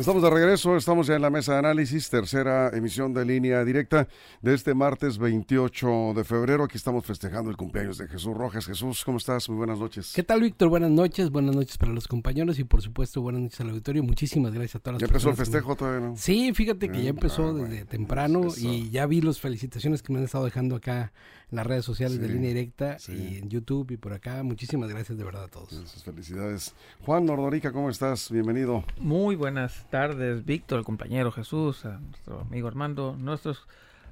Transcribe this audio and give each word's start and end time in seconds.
Estamos 0.00 0.22
de 0.22 0.30
regreso, 0.30 0.78
estamos 0.78 1.06
ya 1.08 1.16
en 1.16 1.20
la 1.20 1.28
mesa 1.28 1.52
de 1.52 1.58
análisis, 1.58 2.08
tercera 2.08 2.70
emisión 2.74 3.12
de 3.12 3.22
línea 3.26 3.62
directa 3.66 4.08
de 4.40 4.54
este 4.54 4.72
martes 4.72 5.18
28 5.18 6.14
de 6.16 6.24
febrero. 6.24 6.64
Aquí 6.64 6.78
estamos 6.78 7.04
festejando 7.04 7.50
el 7.50 7.58
cumpleaños 7.58 7.98
de 7.98 8.08
Jesús 8.08 8.34
Rojas. 8.34 8.64
Jesús, 8.64 9.04
¿cómo 9.04 9.18
estás? 9.18 9.46
Muy 9.50 9.58
buenas 9.58 9.78
noches. 9.78 10.14
¿Qué 10.16 10.22
tal, 10.22 10.40
Víctor? 10.40 10.70
Buenas 10.70 10.90
noches, 10.90 11.28
buenas 11.30 11.54
noches 11.54 11.76
para 11.76 11.92
los 11.92 12.08
compañeros 12.08 12.58
y 12.58 12.64
por 12.64 12.80
supuesto 12.80 13.20
buenas 13.20 13.42
noches 13.42 13.60
al 13.60 13.68
auditorio. 13.68 14.02
Muchísimas 14.02 14.54
gracias 14.54 14.76
a 14.76 14.78
todas 14.78 14.94
las 14.94 15.00
¿Ya 15.02 15.06
empezó 15.12 15.28
el 15.28 15.36
festejo 15.36 15.76
todavía, 15.76 16.08
no? 16.08 16.16
Sí, 16.16 16.54
fíjate 16.54 16.88
que 16.90 17.02
ya 17.02 17.10
empezó 17.10 17.48
Ah, 17.48 17.52
desde 17.52 17.66
bueno, 17.68 17.86
temprano 17.86 18.46
eso. 18.46 18.58
y 18.58 18.88
ya 18.88 19.04
vi 19.04 19.20
las 19.20 19.38
felicitaciones 19.38 20.00
que 20.02 20.14
me 20.14 20.20
han 20.20 20.24
estado 20.24 20.46
dejando 20.46 20.76
acá 20.76 21.12
en 21.50 21.56
las 21.56 21.66
redes 21.66 21.84
sociales 21.84 22.20
de 22.20 22.28
línea 22.28 22.48
directa 22.50 22.98
sí. 22.98 23.12
y 23.12 23.38
en 23.38 23.48
YouTube 23.48 23.90
y 23.90 23.96
por 23.96 24.12
acá. 24.12 24.42
Muchísimas 24.42 24.88
gracias 24.88 25.18
de 25.18 25.24
verdad 25.24 25.44
a 25.44 25.48
todos. 25.48 26.02
Felicidades. 26.04 26.74
Juan 27.04 27.26
Nordorica, 27.26 27.72
¿cómo 27.72 27.90
estás? 27.90 28.30
Bienvenido. 28.30 28.84
Muy 28.98 29.36
buenas 29.36 29.86
tardes, 29.90 30.44
Víctor, 30.44 30.78
el 30.78 30.84
compañero 30.84 31.32
Jesús, 31.32 31.84
a 31.84 31.98
nuestro 31.98 32.40
amigo 32.40 32.68
Armando, 32.68 33.16
nuestros 33.18 33.66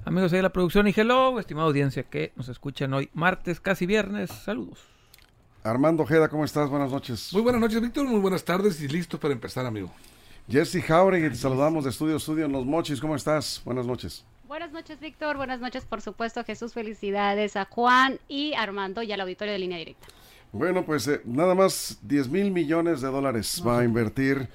amigos 0.04 0.32
de 0.32 0.42
la 0.42 0.50
producción 0.50 0.88
y 0.88 0.94
hello, 0.96 1.38
estimada 1.38 1.66
audiencia 1.66 2.02
que 2.02 2.32
nos 2.36 2.48
escuchan 2.48 2.92
hoy 2.92 3.08
martes, 3.14 3.60
casi 3.60 3.86
viernes. 3.86 4.30
Saludos. 4.30 4.80
Armando 5.62 6.02
Ojeda, 6.04 6.28
¿cómo 6.28 6.44
estás? 6.44 6.68
Buenas 6.70 6.90
noches. 6.90 7.32
Muy 7.32 7.42
buenas 7.42 7.60
noches, 7.60 7.80
Víctor. 7.80 8.06
Muy 8.06 8.20
buenas 8.20 8.44
tardes 8.44 8.80
y 8.80 8.88
listo 8.88 9.18
para 9.18 9.34
empezar, 9.34 9.66
amigo. 9.66 9.90
Jesse 10.48 10.82
Jauregui, 10.82 11.28
te 11.28 11.34
saludamos 11.34 11.84
de 11.84 11.90
Estudio 11.90 12.16
Estudio 12.16 12.46
en 12.46 12.52
Los 12.52 12.64
Mochis. 12.64 13.00
¿Cómo 13.00 13.14
estás? 13.14 13.60
Buenas 13.64 13.86
noches. 13.86 14.24
Buenas 14.48 14.72
noches, 14.72 14.98
Víctor. 14.98 15.36
Buenas 15.36 15.60
noches, 15.60 15.84
por 15.84 16.00
supuesto, 16.00 16.42
Jesús. 16.42 16.72
Felicidades 16.72 17.54
a 17.54 17.66
Juan 17.66 18.18
y 18.28 18.54
Armando 18.54 19.02
y 19.02 19.12
al 19.12 19.20
auditorio 19.20 19.52
de 19.52 19.58
línea 19.58 19.76
directa. 19.76 20.06
Bueno, 20.52 20.86
pues 20.86 21.06
eh, 21.06 21.20
nada 21.26 21.54
más 21.54 21.98
10 22.00 22.30
mil 22.30 22.50
millones 22.50 23.02
de 23.02 23.08
dólares 23.08 23.62
va 23.64 23.80
a 23.80 23.84
invertir 23.84 24.48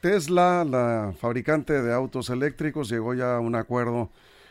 Tesla, 0.00 0.64
la 0.64 1.12
fabricante 1.18 1.82
de 1.82 1.92
autos 1.92 2.30
eléctricos, 2.30 2.88
llegó 2.88 3.14
ya 3.14 3.34
a 3.34 3.40
un 3.40 3.56
acuerdo 3.56 4.10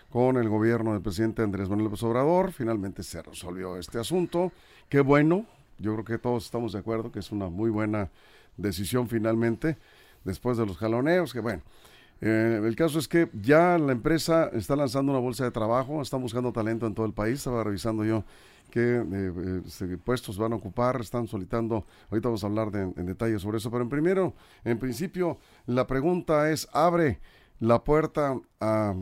con 0.09 0.35
el 0.35 0.49
gobierno 0.49 0.91
del 0.91 1.01
presidente 1.01 1.41
Andrés 1.41 1.69
Manuel 1.69 1.85
López 1.85 2.03
Obrador. 2.03 2.51
Finalmente 2.51 3.01
se 3.01 3.21
resolvió 3.21 3.77
este 3.77 3.97
asunto. 3.97 4.51
Qué 4.89 4.99
bueno, 4.99 5.45
yo 5.79 5.93
creo 5.93 6.03
que 6.03 6.17
todos 6.17 6.43
estamos 6.43 6.73
de 6.73 6.79
acuerdo 6.79 7.13
que 7.13 7.19
es 7.19 7.31
una 7.31 7.47
muy 7.47 7.69
buena 7.69 8.09
decisión 8.57 9.07
finalmente, 9.07 9.77
después 10.25 10.57
de 10.57 10.65
los 10.65 10.77
jaloneos, 10.77 11.31
que 11.31 11.39
bueno. 11.39 11.61
Eh, 12.21 12.61
el 12.63 12.75
caso 12.75 12.99
es 12.99 13.07
que 13.07 13.29
ya 13.33 13.79
la 13.79 13.91
empresa 13.91 14.49
está 14.53 14.75
lanzando 14.75 15.11
una 15.11 15.19
bolsa 15.19 15.43
de 15.43 15.51
trabajo, 15.51 16.01
están 16.01 16.21
buscando 16.21 16.53
talento 16.53 16.85
en 16.85 16.93
todo 16.93 17.07
el 17.07 17.13
país, 17.13 17.39
estaba 17.39 17.63
revisando 17.63 18.05
yo 18.05 18.23
qué 18.69 18.97
eh, 18.97 19.61
eh, 19.81 19.97
puestos 20.03 20.37
van 20.37 20.53
a 20.53 20.55
ocupar, 20.55 21.01
están 21.01 21.27
solicitando, 21.27 21.85
ahorita 22.11 22.29
vamos 22.29 22.43
a 22.43 22.47
hablar 22.47 22.69
de, 22.69 22.81
en 22.81 23.05
detalle 23.07 23.39
sobre 23.39 23.57
eso, 23.57 23.71
pero 23.71 23.83
en 23.83 23.89
primero, 23.89 24.35
en 24.63 24.77
principio, 24.77 25.39
la 25.65 25.87
pregunta 25.87 26.51
es, 26.51 26.69
¿abre 26.71 27.19
la 27.59 27.83
puerta 27.83 28.39
a 28.59 28.95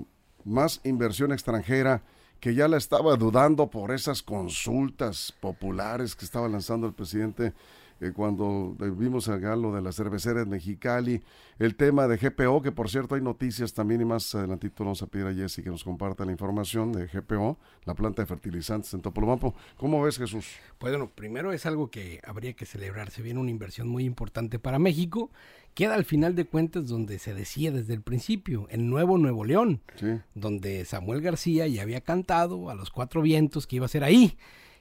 más 0.46 0.80
inversión 0.86 1.34
extranjera 1.34 2.04
que 2.40 2.56
ya 2.56 2.70
la 2.70 2.78
estaba 2.78 3.18
dudando 3.18 3.70
por 3.70 3.92
esas 3.92 4.24
consultas 4.24 5.34
populares 5.42 6.16
que 6.16 6.24
estaba 6.24 6.48
lanzando 6.48 6.88
el 6.88 6.94
presidente 6.94 7.54
eh, 8.02 8.12
cuando 8.14 8.76
vimos 8.98 9.28
acá 9.30 9.56
lo 9.56 9.74
de 9.74 9.82
la 9.82 9.92
cervecera 9.92 10.42
en 10.42 10.50
Mexicali, 10.50 11.22
el 11.58 11.76
tema 11.76 12.08
de 12.08 12.18
GPO, 12.18 12.62
que 12.62 12.72
por 12.72 12.90
cierto 12.90 13.16
hay 13.16 13.22
noticias 13.22 13.74
también 13.74 14.02
y 14.02 14.06
más 14.06 14.34
adelantito 14.36 14.84
vamos 14.84 15.02
a 15.02 15.08
pedir 15.08 15.26
a 15.28 15.34
Jessy 15.34 15.62
que 15.64 15.70
nos 15.70 15.84
comparta 15.84 16.24
la 16.26 16.32
información 16.32 16.92
de 16.94 17.08
GPO, 17.08 17.58
la 17.86 17.94
planta 17.96 18.22
de 18.22 18.26
fertilizantes 18.26 18.94
en 18.94 19.02
Topolobampo. 19.02 19.54
¿Cómo 19.78 20.02
ves 20.02 20.18
Jesús? 20.18 20.48
Pues 20.78 20.94
bueno, 20.94 21.10
primero 21.14 21.52
es 21.52 21.66
algo 21.66 21.90
que 21.90 22.22
habría 22.26 22.54
que 22.54 22.66
celebrar. 22.66 23.10
Se 23.12 23.22
viene 23.22 23.40
una 23.40 23.52
inversión 23.52 23.88
muy 23.88 24.06
importante 24.06 24.60
para 24.60 24.80
México. 24.80 25.30
Queda 25.74 25.96
al 25.96 26.06
final 26.06 26.36
de 26.36 26.46
cuentas 26.46 26.88
donde 26.88 27.20
se 27.20 27.34
decía 27.34 27.72
desde 27.72 27.94
el 27.94 28.02
principio, 28.02 28.68
en 28.70 28.90
Nuevo 28.90 29.18
Nuevo 29.18 29.46
León, 29.46 29.82
Sí. 29.96 30.20
donde 30.36 30.84
Samuel 30.86 31.22
García 31.22 31.68
ya 31.68 31.84
había 31.84 32.02
cantado 32.02 32.70
a 32.70 32.76
los 32.76 32.90
cuatro 32.90 33.22
vientos 33.22 33.68
que 33.68 33.76
iba 33.78 33.86
a 33.86 33.90
ser 33.90 34.04
ahí. 34.04 34.38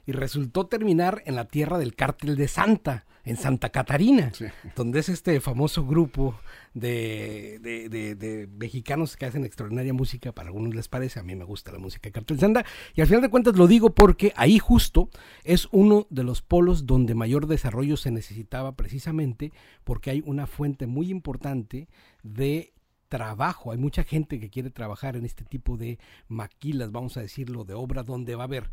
Y 0.09 0.11
resultó 0.11 0.65
terminar 0.65 1.21
en 1.27 1.35
la 1.35 1.45
tierra 1.45 1.77
del 1.77 1.93
cártel 1.93 2.35
de 2.35 2.47
Santa, 2.47 3.05
en 3.25 3.37
Santa 3.37 3.69
Catarina, 3.69 4.31
Sí. 4.33 4.45
donde 4.75 5.01
es 5.01 5.09
este 5.09 5.39
famoso 5.39 5.85
grupo 5.85 6.39
de, 6.73 7.59
de- 7.61 7.89
de- 7.89 8.15
de 8.15 8.47
mexicanos 8.47 9.15
que 9.15 9.27
hacen 9.27 9.45
extraordinaria 9.45 9.93
música, 9.93 10.31
para 10.31 10.47
algunos 10.47 10.73
les 10.73 10.87
parece, 10.87 11.19
a 11.19 11.23
mí 11.23 11.35
me 11.35 11.43
gusta 11.43 11.71
la 11.71 11.77
música 11.77 12.07
de 12.07 12.11
Cártel 12.13 12.37
de 12.37 12.41
Santa, 12.41 12.65
y 12.95 13.01
al 13.01 13.07
final 13.07 13.21
de 13.21 13.29
cuentas 13.29 13.55
lo 13.55 13.67
digo 13.67 13.93
porque 13.93 14.33
ahí 14.35 14.57
justo 14.57 15.09
es 15.43 15.67
uno 15.71 16.07
de 16.09 16.23
los 16.23 16.41
polos 16.41 16.87
donde 16.87 17.13
mayor 17.13 17.45
desarrollo 17.45 17.95
se 17.97 18.09
necesitaba 18.09 18.75
precisamente 18.75 19.51
porque 19.83 20.09
hay 20.09 20.23
una 20.25 20.47
fuente 20.47 20.87
muy 20.87 21.11
importante 21.11 21.87
de 22.23 22.73
trabajo. 23.09 23.71
Hay 23.71 23.77
mucha 23.77 24.03
gente 24.03 24.39
que 24.39 24.49
quiere 24.49 24.71
trabajar 24.71 25.15
en 25.15 25.25
este 25.25 25.45
tipo 25.45 25.77
de 25.77 25.99
maquilas, 26.27 26.91
vamos 26.91 27.15
a 27.17 27.21
decirlo, 27.21 27.63
de 27.63 27.75
obra 27.75 28.01
donde 28.01 28.33
va 28.33 28.43
a 28.43 28.45
haber 28.45 28.71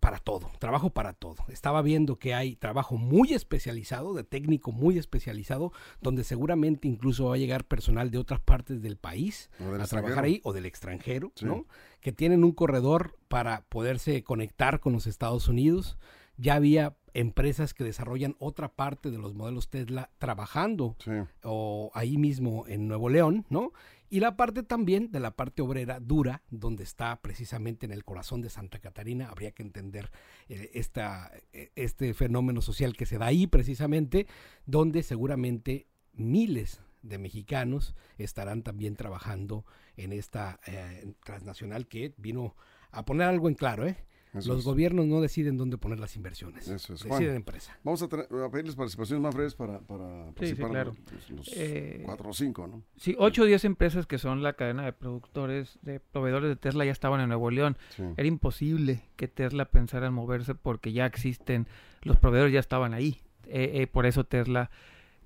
para 0.00 0.18
todo, 0.18 0.50
trabajo 0.58 0.90
para 0.90 1.12
todo. 1.12 1.36
Estaba 1.48 1.82
viendo 1.82 2.16
que 2.18 2.34
hay 2.34 2.56
trabajo 2.56 2.96
muy 2.96 3.34
especializado, 3.34 4.14
de 4.14 4.24
técnico 4.24 4.72
muy 4.72 4.96
especializado, 4.98 5.72
donde 6.00 6.24
seguramente 6.24 6.88
incluso 6.88 7.26
va 7.26 7.34
a 7.34 7.38
llegar 7.38 7.64
personal 7.64 8.10
de 8.10 8.18
otras 8.18 8.40
partes 8.40 8.80
del 8.82 8.96
país 8.96 9.50
del 9.58 9.80
a 9.80 9.86
trabajar 9.86 10.24
ahí 10.24 10.40
o 10.42 10.52
del 10.54 10.64
extranjero, 10.66 11.32
Sí. 11.34 11.44
¿no? 11.44 11.66
Que 12.00 12.12
tienen 12.12 12.44
un 12.44 12.52
corredor 12.52 13.18
para 13.28 13.62
poderse 13.68 14.24
conectar 14.24 14.80
con 14.80 14.94
los 14.94 15.06
Estados 15.06 15.48
Unidos. 15.48 15.98
Ya 16.38 16.54
había 16.54 16.96
empresas 17.12 17.74
que 17.74 17.84
desarrollan 17.84 18.36
otra 18.38 18.68
parte 18.72 19.10
de 19.10 19.18
los 19.18 19.34
modelos 19.34 19.68
Tesla 19.68 20.10
trabajando 20.18 20.96
Sí. 21.04 21.10
o 21.44 21.90
ahí 21.92 22.16
mismo 22.16 22.64
en 22.68 22.88
Nuevo 22.88 23.10
León, 23.10 23.44
¿no? 23.50 23.72
Y 24.12 24.18
la 24.18 24.36
parte 24.36 24.64
también 24.64 25.12
de 25.12 25.20
la 25.20 25.36
parte 25.36 25.62
obrera 25.62 26.00
dura, 26.00 26.42
donde 26.50 26.82
está 26.82 27.22
precisamente 27.22 27.86
en 27.86 27.92
el 27.92 28.04
corazón 28.04 28.42
de 28.42 28.50
Santa 28.50 28.80
Catarina, 28.80 29.28
habría 29.28 29.52
que 29.52 29.62
entender 29.62 30.10
eh, 30.48 30.70
esta, 30.74 31.30
eh, 31.52 31.70
este 31.76 32.12
fenómeno 32.12 32.60
social 32.60 32.96
que 32.96 33.06
se 33.06 33.18
da 33.18 33.26
ahí 33.26 33.46
precisamente, 33.46 34.26
donde 34.66 35.04
seguramente 35.04 35.86
miles 36.12 36.82
de 37.02 37.18
mexicanos 37.18 37.94
estarán 38.18 38.62
también 38.62 38.96
trabajando 38.96 39.64
en 39.96 40.12
esta 40.12 40.58
eh, 40.66 41.14
transnacional 41.24 41.86
que 41.86 42.12
vino 42.16 42.56
a 42.90 43.04
poner 43.04 43.28
algo 43.28 43.48
en 43.48 43.54
claro, 43.54 43.86
¿eh? 43.86 43.96
Eso 44.32 44.50
Los 44.50 44.60
es. 44.60 44.64
gobiernos 44.64 45.06
no 45.06 45.20
deciden 45.20 45.56
dónde 45.56 45.76
poner 45.76 45.98
las 45.98 46.14
inversiones, 46.14 46.68
Eso 46.68 46.94
es. 46.94 47.00
deciden 47.02 47.08
Juan. 47.26 47.36
empresa. 47.36 47.76
Vamos 47.82 48.00
a, 48.02 48.08
pedirles 48.08 48.76
participaciones 48.76 49.22
más 49.22 49.34
breves 49.34 49.54
para, 49.54 49.80
para 49.80 50.26
participar 50.26 50.70
claro. 50.70 50.94
los, 51.12 51.30
los 51.30 51.48
Eh, 51.56 52.02
cuatro 52.04 52.30
o 52.30 52.32
cinco, 52.32 52.66
¿no? 52.68 52.82
Sí, 52.96 53.16
8 53.18 53.42
o 53.42 53.44
10 53.46 53.64
empresas 53.64 54.06
que 54.06 54.18
son 54.18 54.42
la 54.42 54.52
cadena 54.52 54.84
de 54.84 54.92
productores, 54.92 55.78
de 55.82 55.98
proveedores 55.98 56.48
de 56.48 56.56
Tesla 56.56 56.84
ya 56.84 56.92
estaban 56.92 57.20
en 57.20 57.28
Nuevo 57.28 57.50
León. 57.50 57.76
Sí. 57.96 58.04
Era 58.16 58.28
imposible 58.28 59.02
que 59.16 59.26
Tesla 59.26 59.64
pensara 59.64 60.06
en 60.06 60.12
moverse 60.14 60.54
porque 60.54 60.92
ya 60.92 61.06
existen, 61.06 61.66
los 62.02 62.16
proveedores 62.18 62.52
ya 62.52 62.60
estaban 62.60 62.94
ahí. 62.94 63.20
Eh, 63.46 63.80
eh, 63.82 63.86
por 63.88 64.06
eso 64.06 64.22
Tesla 64.24 64.70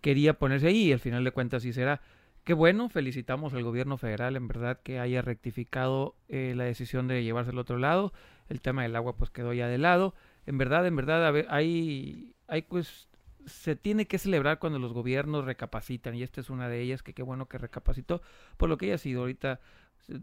quería 0.00 0.38
ponerse 0.38 0.68
ahí 0.68 0.88
y 0.88 0.92
al 0.92 1.00
final 1.00 1.24
de 1.24 1.30
cuentas 1.32 1.62
sí 1.62 1.72
será. 1.74 2.00
Qué 2.42 2.52
bueno, 2.54 2.88
felicitamos 2.90 3.54
al 3.54 3.62
gobierno 3.64 3.96
federal 3.96 4.36
en 4.36 4.48
verdad 4.48 4.80
que 4.82 4.98
haya 4.98 5.22
rectificado 5.22 6.14
eh, 6.28 6.52
la 6.56 6.64
decisión 6.64 7.06
de 7.08 7.22
llevarse 7.22 7.50
al 7.50 7.58
otro 7.58 7.78
lado. 7.78 8.12
El 8.48 8.60
tema 8.60 8.82
del 8.82 8.96
agua 8.96 9.16
pues 9.16 9.30
quedó 9.30 9.52
ya 9.52 9.68
de 9.68 9.78
lado. 9.78 10.14
En 10.46 10.58
verdad, 10.58 10.86
en 10.86 10.96
verdad, 10.96 11.34
hay, 11.48 12.34
hay 12.46 12.62
pues 12.62 13.08
se 13.46 13.76
tiene 13.76 14.06
que 14.06 14.18
celebrar 14.18 14.58
cuando 14.58 14.78
los 14.78 14.92
gobiernos 14.92 15.44
recapacitan 15.44 16.14
y 16.14 16.22
esta 16.22 16.40
es 16.40 16.50
una 16.50 16.68
de 16.68 16.80
ellas 16.80 17.02
que 17.02 17.14
qué 17.14 17.22
bueno 17.22 17.46
que 17.46 17.58
recapacitó 17.58 18.22
por 18.56 18.68
lo 18.68 18.78
que 18.78 18.86
haya 18.86 18.98
sido 18.98 19.20
ahorita 19.20 19.60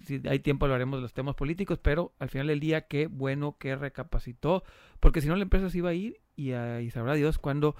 si 0.05 0.21
hay 0.27 0.39
tiempo 0.39 0.65
hablaremos 0.65 0.99
de 0.99 1.03
los 1.03 1.13
temas 1.13 1.35
políticos 1.35 1.79
pero 1.81 2.13
al 2.19 2.29
final 2.29 2.47
del 2.47 2.59
día 2.59 2.87
qué 2.87 3.07
bueno 3.07 3.57
que 3.57 3.75
recapacitó 3.75 4.63
porque 4.99 5.21
si 5.21 5.27
no 5.27 5.35
la 5.35 5.43
empresa 5.43 5.69
se 5.69 5.77
iba 5.77 5.89
a 5.89 5.93
ir 5.93 6.19
y, 6.35 6.53
a, 6.53 6.79
sabrá 6.91 7.13
Dios 7.15 7.37
cuándo 7.37 7.75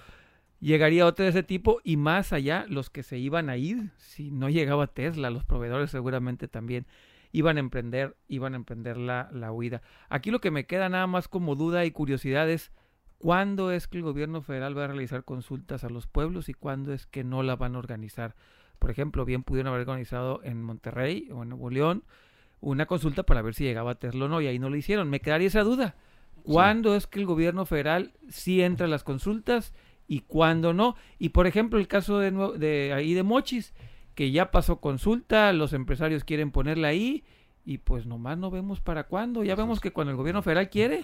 llegaría 0.60 1.06
otra 1.06 1.24
de 1.24 1.32
ese 1.32 1.44
tipo 1.44 1.80
y 1.84 1.98
más 1.98 2.34
allá 2.34 2.66
los 2.68 2.90
que 2.90 3.04
se 3.04 3.18
iban 3.18 3.50
a 3.50 3.58
ir 3.58 3.92
si 3.98 4.32
no 4.32 4.50
llegaba 4.50 4.88
Tesla 4.88 5.30
los 5.30 5.46
proveedores 5.46 5.92
seguramente 5.92 6.48
también 6.48 6.86
iban 7.32 7.58
a 7.58 7.60
emprender 7.60 8.16
iban 8.28 8.54
a 8.54 8.58
emprender 8.58 8.98
la, 8.98 9.30
la 9.32 9.52
huida 9.52 9.82
aquí 10.10 10.32
lo 10.32 10.42
que 10.42 10.52
me 10.52 10.66
queda 10.66 10.90
nada 10.90 11.08
más 11.08 11.28
como 11.28 11.56
duda 11.56 11.86
y 11.86 11.92
curiosidad 11.92 12.50
es 12.50 12.72
cuándo 13.22 13.72
es 13.72 13.88
que 13.88 13.98
el 13.98 14.04
gobierno 14.04 14.42
federal 14.42 14.78
va 14.78 14.86
a 14.86 14.88
realizar 14.88 15.24
consultas 15.24 15.84
a 15.84 15.90
los 15.90 16.08
pueblos 16.08 16.50
y 16.50 16.54
cuándo 16.54 16.92
es 16.92 17.06
que 17.06 17.24
no 17.24 17.44
la 17.44 17.56
van 17.56 17.76
a 17.76 17.80
organizar. 17.80 18.36
Por 18.80 18.90
ejemplo, 18.90 19.26
bien 19.26 19.44
pudieron 19.44 19.72
haber 19.72 19.88
organizado 19.88 20.42
en 20.44 20.62
Monterrey 20.62 21.30
o 21.32 21.44
en 21.44 21.50
Nuevo 21.50 21.70
León 21.70 22.04
una 22.62 22.88
consulta 22.88 23.24
para 23.24 23.44
ver 23.44 23.54
si 23.54 23.64
llegaba 23.64 23.92
a 23.92 23.96
Tesla 23.96 24.26
o 24.26 24.28
no, 24.28 24.42
y 24.42 24.48
ahí 24.48 24.60
no 24.60 24.70
lo 24.70 24.76
hicieron. 24.76 25.10
Me 25.10 25.20
quedaría 25.20 25.48
esa 25.48 25.62
duda. 25.62 25.96
¿Cuándo 26.44 26.96
es 26.96 27.06
que 27.06 27.20
el 27.20 27.28
gobierno 27.28 27.66
federal 27.66 28.14
sí 28.30 28.64
entra 28.64 28.88
a 28.88 28.90
las 28.90 29.04
consultas 29.04 29.74
y 30.08 30.22
cuándo 30.22 30.74
no? 30.74 30.96
Y 31.20 31.30
por 31.30 31.46
ejemplo, 31.46 31.78
el 31.78 31.88
caso 31.88 32.18
de, 32.18 32.32
de 32.58 32.94
ahí 32.94 33.14
de 33.14 33.22
Mochis, 33.22 33.76
que 34.16 34.32
ya 34.32 34.52
pasó 34.52 34.80
consulta, 34.80 35.54
los 35.54 35.74
empresarios 35.74 36.24
quieren 36.24 36.52
ponerla 36.52 36.90
ahí 36.90 37.24
y 37.66 37.78
pues 37.80 38.06
nomás 38.06 38.38
no 38.38 38.52
vemos 38.52 38.82
para 38.82 39.06
cuándo. 39.06 39.44
Ya 39.44 39.56
vemos 39.56 39.80
que 39.80 39.92
cuando 39.92 40.12
el 40.12 40.18
gobierno 40.18 40.42
federal 40.42 40.70
quiere, 40.70 41.04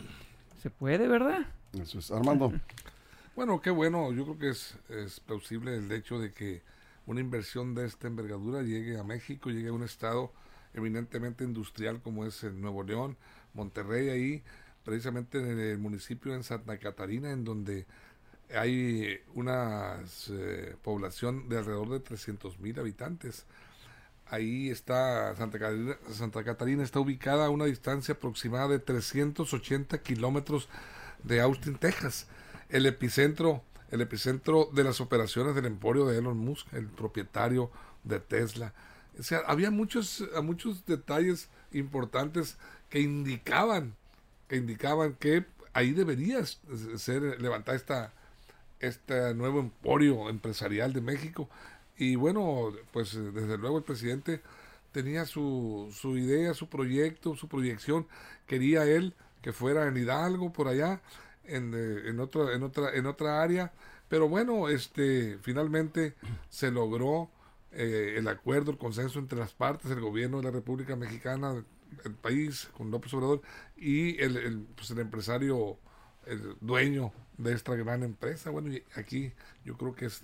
se 0.61 0.69
puede, 0.69 1.07
¿verdad? 1.07 1.45
Eso 1.79 1.99
es. 1.99 2.11
Armando. 2.11 2.53
bueno, 3.35 3.61
qué 3.61 3.69
bueno. 3.69 4.11
Yo 4.11 4.23
creo 4.23 4.37
que 4.39 4.49
es, 4.49 4.77
es 4.89 5.19
plausible 5.19 5.75
el 5.75 5.91
hecho 5.91 6.19
de 6.19 6.33
que 6.33 6.61
una 7.05 7.21
inversión 7.21 7.73
de 7.73 7.85
esta 7.85 8.07
envergadura 8.07 8.61
llegue 8.61 8.99
a 8.99 9.03
México, 9.03 9.49
llegue 9.49 9.69
a 9.69 9.73
un 9.73 9.83
estado 9.83 10.31
eminentemente 10.73 11.43
industrial 11.43 12.01
como 12.01 12.25
es 12.25 12.43
el 12.43 12.59
Nuevo 12.59 12.83
León, 12.83 13.17
Monterrey, 13.53 14.09
ahí 14.09 14.43
precisamente 14.83 15.39
en 15.39 15.59
el 15.59 15.77
municipio 15.79 16.33
en 16.33 16.43
Santa 16.43 16.77
Catarina, 16.77 17.31
en 17.31 17.43
donde 17.43 17.85
hay 18.55 19.19
una 19.33 19.99
eh, 20.29 20.75
población 20.81 21.49
de 21.49 21.57
alrededor 21.57 21.89
de 21.89 21.99
300 21.99 22.59
mil 22.59 22.79
habitantes. 22.79 23.45
Ahí 24.29 24.69
está 24.69 25.35
Santa 25.35 25.59
Catarina, 25.59 25.97
Santa 26.11 26.43
Catarina 26.43 26.83
está 26.83 26.99
ubicada 26.99 27.45
a 27.45 27.49
una 27.49 27.65
distancia 27.65 28.13
aproximada 28.15 28.67
de 28.67 28.79
380 28.79 30.01
kilómetros 30.01 30.69
de 31.23 31.41
Austin, 31.41 31.75
Texas. 31.75 32.27
El 32.69 32.85
epicentro, 32.85 33.63
el 33.91 34.01
epicentro 34.01 34.69
de 34.73 34.83
las 34.83 34.99
operaciones 34.99 35.55
del 35.55 35.65
emporio 35.65 36.05
de 36.05 36.17
Elon 36.17 36.37
Musk, 36.37 36.73
el 36.73 36.87
propietario 36.87 37.71
de 38.03 38.19
Tesla. 38.19 38.73
O 39.17 39.23
sea, 39.23 39.39
había 39.47 39.71
muchos, 39.71 40.23
muchos 40.43 40.85
detalles 40.85 41.49
importantes 41.71 42.57
que 42.89 42.99
indicaban, 42.99 43.95
que 44.47 44.57
indicaban 44.57 45.13
que 45.13 45.45
ahí 45.73 45.91
debería 45.91 46.43
ser 46.45 47.41
levantada 47.41 47.77
esta, 47.77 48.13
este 48.79 49.33
nuevo 49.33 49.59
emporio 49.59 50.29
empresarial 50.29 50.93
de 50.93 51.01
México. 51.01 51.49
Y 51.97 52.15
bueno, 52.15 52.71
pues 52.91 53.13
desde 53.13 53.57
luego 53.57 53.79
el 53.79 53.83
presidente 53.83 54.41
tenía 54.91 55.25
su, 55.25 55.89
su 55.91 56.17
idea, 56.17 56.53
su 56.53 56.69
proyecto, 56.69 57.35
su 57.35 57.47
proyección. 57.47 58.07
Quería 58.45 58.85
él 58.85 59.13
que 59.41 59.53
fuera 59.53 59.87
en 59.87 59.97
Hidalgo, 59.97 60.51
por 60.51 60.67
allá, 60.67 61.01
en, 61.43 61.73
eh, 61.75 62.09
en, 62.09 62.19
otra, 62.19 62.53
en, 62.53 62.63
otra, 62.63 62.93
en 62.93 63.05
otra 63.05 63.41
área. 63.41 63.71
Pero 64.09 64.29
bueno, 64.29 64.69
este, 64.69 65.37
finalmente 65.41 66.15
se 66.49 66.71
logró 66.71 67.29
eh, 67.71 68.15
el 68.17 68.27
acuerdo, 68.27 68.71
el 68.71 68.77
consenso 68.77 69.19
entre 69.19 69.39
las 69.39 69.53
partes, 69.53 69.91
el 69.91 69.99
gobierno 70.01 70.37
de 70.37 70.43
la 70.43 70.51
República 70.51 70.95
Mexicana, 70.95 71.63
el 72.03 72.13
país, 72.13 72.69
con 72.77 72.91
López 72.91 73.13
Obrador, 73.13 73.41
y 73.75 74.21
el, 74.21 74.37
el, 74.37 74.67
pues 74.75 74.89
el 74.91 74.99
empresario, 74.99 75.77
el 76.27 76.57
dueño 76.61 77.11
de 77.37 77.53
esta 77.53 77.75
gran 77.75 78.03
empresa. 78.03 78.49
Bueno, 78.49 78.71
y 78.71 78.83
aquí 78.95 79.31
yo 79.63 79.77
creo 79.77 79.95
que 79.95 80.05
es 80.05 80.23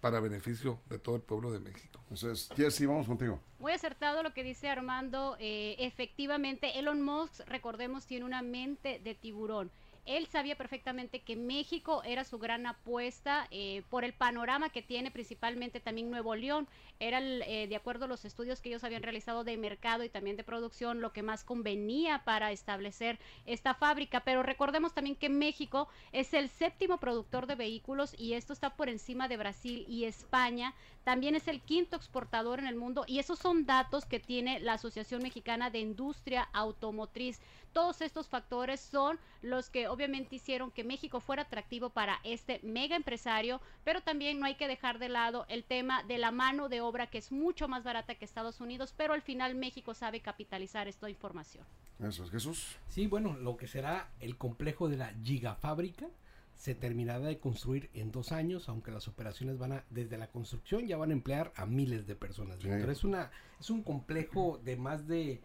para 0.00 0.20
beneficio 0.20 0.80
de 0.90 0.98
todo 0.98 1.16
el 1.16 1.22
pueblo 1.22 1.50
de 1.50 1.60
México. 1.60 1.98
Entonces, 2.02 2.50
Jessy, 2.54 2.84
vamos 2.84 3.06
contigo. 3.06 3.40
Muy 3.58 3.72
acertado 3.72 4.22
lo 4.22 4.34
que 4.34 4.42
dice 4.42 4.68
Armando. 4.68 5.36
Eh, 5.40 5.76
efectivamente, 5.78 6.78
Elon 6.78 7.00
Musk, 7.00 7.40
recordemos, 7.46 8.06
tiene 8.06 8.26
una 8.26 8.42
mente 8.42 9.00
de 9.02 9.14
tiburón. 9.14 9.70
Él 10.06 10.26
sabía 10.26 10.56
perfectamente 10.56 11.20
que 11.22 11.36
México 11.36 12.02
era 12.04 12.24
su 12.24 12.38
gran 12.38 12.66
apuesta 12.66 13.48
eh, 13.50 13.82
por 13.88 14.04
el 14.04 14.12
panorama 14.12 14.68
que 14.68 14.82
tiene 14.82 15.10
principalmente 15.10 15.80
también 15.80 16.10
Nuevo 16.10 16.34
León. 16.34 16.68
Era, 17.00 17.20
eh, 17.20 17.66
de 17.68 17.76
acuerdo 17.76 18.04
a 18.04 18.08
los 18.08 18.24
estudios 18.24 18.60
que 18.60 18.68
ellos 18.68 18.84
habían 18.84 19.02
realizado 19.02 19.44
de 19.44 19.56
mercado 19.56 20.04
y 20.04 20.08
también 20.08 20.36
de 20.36 20.44
producción, 20.44 21.00
lo 21.00 21.12
que 21.12 21.22
más 21.22 21.44
convenía 21.44 22.22
para 22.24 22.52
establecer 22.52 23.18
esta 23.46 23.74
fábrica. 23.74 24.20
Pero 24.20 24.42
recordemos 24.42 24.92
también 24.92 25.16
que 25.16 25.28
México 25.28 25.88
es 26.12 26.34
el 26.34 26.48
séptimo 26.48 26.98
productor 26.98 27.46
de 27.46 27.54
vehículos 27.54 28.14
y 28.18 28.34
esto 28.34 28.52
está 28.52 28.76
por 28.76 28.88
encima 28.88 29.28
de 29.28 29.36
Brasil 29.36 29.84
y 29.88 30.04
España. 30.04 30.74
También 31.04 31.34
es 31.34 31.48
el 31.48 31.60
quinto 31.60 31.96
exportador 31.96 32.58
en 32.58 32.66
el 32.66 32.76
mundo 32.76 33.04
y 33.06 33.18
esos 33.18 33.38
son 33.38 33.66
datos 33.66 34.06
que 34.06 34.20
tiene 34.20 34.60
la 34.60 34.74
Asociación 34.74 35.22
Mexicana 35.22 35.70
de 35.70 35.80
Industria 35.80 36.48
Automotriz. 36.52 37.40
Todos 37.74 38.00
estos 38.02 38.28
factores 38.28 38.78
son 38.80 39.18
los 39.42 39.68
que 39.68 39.88
obviamente 39.88 40.36
hicieron 40.36 40.70
que 40.70 40.84
México 40.84 41.18
fuera 41.18 41.42
atractivo 41.42 41.90
para 41.90 42.20
este 42.22 42.60
mega 42.62 42.94
empresario, 42.94 43.60
pero 43.82 44.00
también 44.00 44.38
no 44.38 44.46
hay 44.46 44.54
que 44.54 44.68
dejar 44.68 45.00
de 45.00 45.08
lado 45.08 45.44
el 45.48 45.64
tema 45.64 46.04
de 46.04 46.18
la 46.18 46.30
mano 46.30 46.68
de 46.68 46.80
obra 46.80 47.08
que 47.08 47.18
es 47.18 47.32
mucho 47.32 47.66
más 47.66 47.82
barata 47.82 48.14
que 48.14 48.24
Estados 48.24 48.60
Unidos, 48.60 48.94
pero 48.96 49.12
al 49.12 49.22
final 49.22 49.56
México 49.56 49.92
sabe 49.92 50.20
capitalizar 50.20 50.86
esta 50.86 51.10
información. 51.10 51.66
Eso 51.98 52.22
es 52.22 52.30
Jesús. 52.30 52.76
Sí, 52.88 53.08
bueno, 53.08 53.34
lo 53.34 53.56
que 53.56 53.66
será 53.66 54.08
el 54.20 54.38
complejo 54.38 54.88
de 54.88 54.96
la 54.96 55.12
gigafábrica 55.24 56.06
se 56.54 56.76
terminará 56.76 57.26
de 57.26 57.38
construir 57.38 57.90
en 57.94 58.12
dos 58.12 58.30
años, 58.30 58.68
aunque 58.68 58.92
las 58.92 59.08
operaciones 59.08 59.58
van 59.58 59.72
a, 59.72 59.84
desde 59.90 60.16
la 60.16 60.28
construcción 60.28 60.86
ya 60.86 60.96
van 60.96 61.10
a 61.10 61.14
emplear 61.14 61.52
a 61.56 61.66
miles 61.66 62.06
de 62.06 62.14
personas. 62.14 62.58
Pero 62.62 62.92
es 62.92 63.02
una, 63.02 63.32
es 63.58 63.68
un 63.70 63.82
complejo 63.82 64.60
de 64.64 64.76
más 64.76 65.08
de 65.08 65.40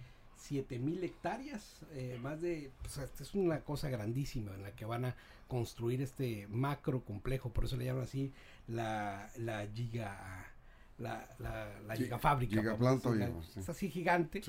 mil 0.80 1.04
hectáreas, 1.04 1.82
eh, 1.92 2.18
más 2.22 2.42
de, 2.42 2.72
pues, 2.82 2.98
es 2.98 3.36
una 3.36 3.62
cosa 3.62 3.90
grandísima 3.90 4.54
en 4.56 4.64
la 4.64 4.72
que 4.76 4.86
van 4.86 5.06
a 5.06 5.16
construir 5.48 6.02
este 6.02 6.48
macro 6.48 7.04
complejo, 7.04 7.52
por 7.52 7.66
eso 7.66 7.76
le 7.76 7.86
llaman 7.86 8.04
así 8.04 8.32
la, 8.68 9.30
la 9.38 9.68
giga, 9.68 10.46
la, 10.98 11.28
la, 11.40 11.80
la 11.82 11.96
gigafábrica. 11.96 12.62
Es 13.58 13.70
así 13.70 13.90
gigante. 13.90 14.42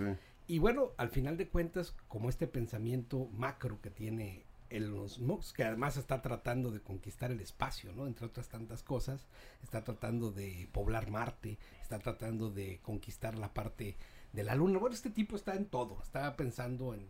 Y 0.46 0.58
bueno, 0.58 0.90
al 0.96 1.10
final 1.10 1.36
de 1.36 1.48
cuentas, 1.48 1.94
como 2.08 2.28
este 2.28 2.46
pensamiento 2.46 3.28
macro 3.32 3.80
que 3.80 3.90
tiene 3.90 4.44
los 4.70 5.18
Musk, 5.18 5.56
que 5.56 5.64
además 5.64 5.96
está 5.96 6.22
tratando 6.22 6.70
de 6.70 6.80
conquistar 6.80 7.30
el 7.32 7.40
espacio, 7.40 7.92
¿no? 7.92 8.06
Entre 8.06 8.26
otras 8.26 8.48
tantas 8.48 8.82
cosas, 8.82 9.26
está 9.62 9.82
tratando 9.82 10.30
de 10.30 10.68
poblar 10.72 11.10
Marte, 11.10 11.58
está 11.82 11.98
tratando 11.98 12.50
de 12.50 12.78
conquistar 12.82 13.36
la 13.36 13.52
parte 13.52 13.96
de 14.32 14.44
la 14.44 14.54
Luna. 14.54 14.78
Bueno, 14.78 14.94
este 14.94 15.10
tipo 15.10 15.36
está 15.36 15.54
en 15.54 15.66
todo, 15.66 15.98
está 16.02 16.36
pensando 16.36 16.94
en, 16.94 17.06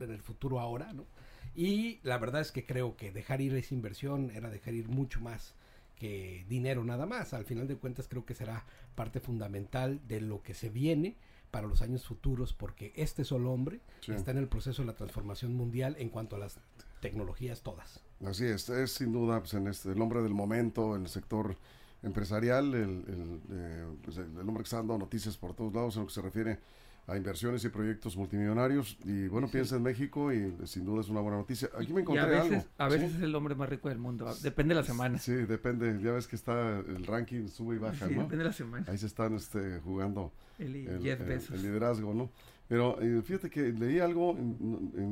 en 0.00 0.10
el 0.10 0.22
futuro 0.22 0.60
ahora, 0.60 0.92
¿no? 0.92 1.06
Y 1.54 1.98
la 2.02 2.18
verdad 2.18 2.40
es 2.40 2.52
que 2.52 2.64
creo 2.64 2.96
que 2.96 3.10
dejar 3.10 3.40
ir 3.40 3.54
esa 3.54 3.74
inversión 3.74 4.30
era 4.30 4.50
dejar 4.50 4.74
ir 4.74 4.88
mucho 4.88 5.20
más 5.20 5.54
que 5.96 6.46
dinero 6.48 6.84
nada 6.84 7.06
más. 7.06 7.34
Al 7.34 7.44
final 7.44 7.68
de 7.68 7.76
cuentas 7.76 8.08
creo 8.08 8.24
que 8.24 8.34
será 8.34 8.64
parte 8.94 9.20
fundamental 9.20 10.00
de 10.06 10.20
lo 10.20 10.42
que 10.42 10.54
se 10.54 10.70
viene 10.70 11.16
para 11.50 11.66
los 11.66 11.82
años 11.82 12.06
futuros 12.06 12.52
porque 12.54 12.92
este 12.96 13.24
solo 13.24 13.52
hombre 13.52 13.80
está 14.06 14.30
en 14.30 14.38
el 14.38 14.48
proceso 14.48 14.82
de 14.82 14.86
la 14.86 14.94
transformación 14.94 15.54
mundial 15.54 15.96
en 15.98 16.08
cuanto 16.08 16.36
a 16.36 16.38
las 16.38 16.58
tecnologías 17.00 17.62
todas. 17.62 18.00
Así 18.24 18.44
es, 18.44 18.68
es 18.68 18.92
sin 18.92 19.12
duda 19.12 19.40
pues, 19.40 19.54
en 19.54 19.66
este, 19.66 19.92
el 19.92 20.00
hombre 20.00 20.22
del 20.22 20.34
momento 20.34 20.94
en 20.96 21.02
el 21.02 21.08
sector 21.08 21.56
empresarial, 22.02 22.74
el, 22.74 23.04
el, 23.06 23.40
eh, 23.52 23.86
pues, 24.02 24.16
el, 24.18 24.38
hombre 24.38 24.62
que 24.62 24.62
está 24.62 24.76
dando 24.78 24.98
noticias 24.98 25.36
por 25.36 25.54
todos 25.54 25.72
lados 25.74 25.96
en 25.96 26.02
lo 26.02 26.08
que 26.08 26.14
se 26.14 26.22
refiere 26.22 26.58
a 27.06 27.16
inversiones 27.16 27.64
y 27.64 27.68
proyectos 27.68 28.16
multimillonarios. 28.16 28.96
Y 29.04 29.26
bueno, 29.28 29.48
piensa 29.48 29.76
en 29.76 29.82
México 29.82 30.32
y 30.32 30.54
sin 30.64 30.84
duda 30.84 31.00
es 31.00 31.08
una 31.08 31.20
buena 31.20 31.38
noticia. 31.38 31.68
Aquí 31.76 31.92
me 31.92 32.02
encontré 32.02 32.24
a 32.24 32.42
veces, 32.42 32.52
algo. 32.52 32.68
A 32.78 32.88
veces 32.88 33.14
es 33.16 33.22
el 33.22 33.34
hombre 33.34 33.54
más 33.54 33.68
rico 33.68 33.88
del 33.88 33.98
mundo, 33.98 34.32
depende 34.42 34.74
de 34.74 34.80
la 34.80 34.86
semana. 34.86 35.18
Sí, 35.18 35.32
depende. 35.32 36.00
Ya 36.02 36.12
ves 36.12 36.26
que 36.26 36.36
está 36.36 36.78
el 36.78 37.04
ranking, 37.06 37.48
sube 37.48 37.76
y 37.76 37.78
baja, 37.78 38.06
sí, 38.06 38.14
¿no? 38.14 38.22
Depende 38.22 38.44
de 38.44 38.50
la 38.50 38.52
semana. 38.52 38.86
Ahí 38.88 38.98
se 38.98 39.06
están 39.06 39.34
este, 39.34 39.80
jugando 39.80 40.32
el, 40.58 40.76
el, 40.76 41.06
el, 41.06 41.62
liderazgo, 41.62 42.14
¿no? 42.14 42.30
Pero 42.68 43.00
eh, 43.02 43.20
fíjate 43.22 43.50
que 43.50 43.72
leí 43.72 43.98
algo 43.98 44.36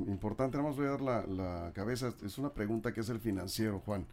importante, 0.07 0.57
nada 0.57 0.69
más 0.69 0.79
voy 0.79 0.87
a 0.87 0.91
dar 0.91 1.01
la, 1.01 1.27
la 1.27 1.73
cabeza. 1.75 2.15
Es 2.25 2.39
una 2.39 2.51
pregunta 2.51 2.93
que 2.93 3.01
es 3.01 3.09
el 3.09 3.19
financiero, 3.19 3.81
Juan. 3.81 4.07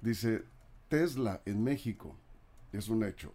Dice, 0.00 0.44
Tesla 0.88 1.40
en 1.44 1.62
México 1.62 2.16
es 2.72 2.88
un 2.88 3.04
hecho 3.04 3.32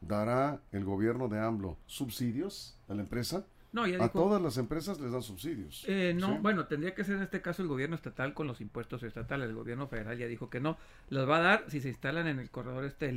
dará 0.00 0.60
el 0.72 0.84
gobierno 0.84 1.28
de 1.28 1.38
AMLO 1.38 1.76
subsidios 1.86 2.76
a 2.88 2.94
la 2.94 3.02
empresa? 3.02 3.46
No, 3.70 3.86
ya 3.86 4.02
a 4.02 4.08
todas 4.08 4.40
las 4.40 4.56
empresas 4.56 4.98
les 4.98 5.12
dan 5.12 5.22
subsidios. 5.22 5.84
Eh, 5.86 6.14
no, 6.16 6.38
bueno, 6.38 6.66
tendría 6.66 6.94
que 6.94 7.04
ser 7.04 7.16
en 7.16 7.22
este 7.22 7.42
caso 7.42 7.60
el 7.60 7.68
gobierno 7.68 7.96
estatal 7.96 8.32
con 8.32 8.46
los 8.46 8.62
impuestos 8.62 9.02
estatales. 9.02 9.50
El 9.50 9.54
gobierno 9.54 9.86
federal 9.88 10.16
ya 10.16 10.26
dijo 10.26 10.48
que 10.48 10.58
no. 10.58 10.78
Los 11.10 11.28
va 11.28 11.36
a 11.36 11.40
dar 11.40 11.64
si 11.68 11.80
se 11.80 11.88
instalan 11.88 12.26
en 12.28 12.38
el 12.38 12.50
corredor 12.50 12.84
este 12.84 13.08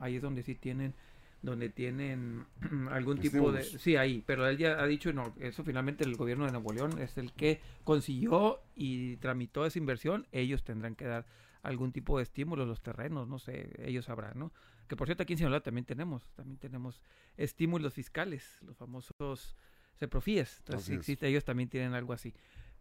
Ahí 0.00 0.16
es 0.16 0.22
donde 0.22 0.42
sí 0.42 0.54
tienen 0.54 0.94
donde 1.40 1.68
tienen 1.68 2.46
algún 2.90 3.18
tipo 3.18 3.52
de 3.52 3.62
sí 3.62 3.94
ahí 3.94 4.24
pero 4.26 4.48
él 4.48 4.58
ya 4.58 4.82
ha 4.82 4.86
dicho 4.88 5.12
no 5.12 5.32
eso 5.38 5.62
finalmente 5.62 6.02
el 6.02 6.16
gobierno 6.16 6.46
de 6.46 6.50
Nuevo 6.50 6.72
León 6.72 6.98
es 6.98 7.16
el 7.16 7.32
que 7.32 7.60
consiguió 7.84 8.58
y 8.74 9.14
tramitó 9.18 9.64
esa 9.64 9.78
inversión 9.78 10.26
ellos 10.32 10.64
tendrán 10.64 10.96
que 10.96 11.04
dar 11.04 11.26
algún 11.62 11.92
tipo 11.92 12.16
de 12.18 12.22
estímulo 12.22 12.64
los 12.64 12.80
terrenos 12.80 13.28
no 13.28 13.38
sé 13.38 13.70
ellos 13.78 14.06
sabrán 14.06 14.38
no 14.38 14.52
que 14.86 14.96
por 14.96 15.06
cierto 15.08 15.22
aquí 15.22 15.34
en 15.34 15.38
Sinaloa 15.38 15.60
también 15.60 15.84
tenemos 15.84 16.30
también 16.34 16.58
tenemos 16.58 17.00
estímulos 17.36 17.94
fiscales 17.94 18.58
los 18.62 18.76
famosos 18.76 19.56
CEPROFIES 19.98 20.58
entonces 20.58 20.96
existe 20.96 21.26
ellos 21.26 21.44
también 21.44 21.68
tienen 21.68 21.94
algo 21.94 22.12
así 22.12 22.34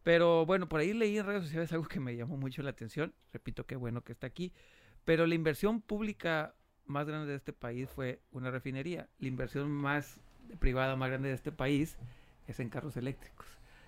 Pero 0.03 0.46
bueno, 0.46 0.69
por 0.69 0.79
ahí 0.79 0.93
leí 0.93 1.17
en 1.17 1.25
redes 1.25 1.43
sociales 1.43 1.74
algo 1.74 1.86
que 1.86 2.00
me 2.00 2.15
llamó 2.15 2.38
mucho 2.38 2.62
la 2.63 2.69
atención. 2.69 3.13
Repito, 3.34 3.65
qué 3.65 3.75
bueno 3.75 4.05
que 4.05 4.13
está 4.13 4.25
aquí. 4.25 4.53
Pero 5.03 5.27
la 5.27 5.36
inversión 5.36 5.81
pública 5.81 6.55
más 6.86 7.05
grande 7.07 7.31
de 7.31 7.36
este 7.36 7.51
país 7.51 7.89
fue 7.89 8.22
una 8.31 8.50
refinería. 8.50 9.10
La 9.19 9.27
inversión 9.27 9.69
más 9.69 10.22
privada 10.60 10.96
más 10.96 11.10
grande 11.10 11.27
de 11.27 11.36
este 11.36 11.51
país 11.51 11.98
es 12.48 12.60
en 12.62 12.69
carros 12.69 12.96
eléctricos. 12.96 13.46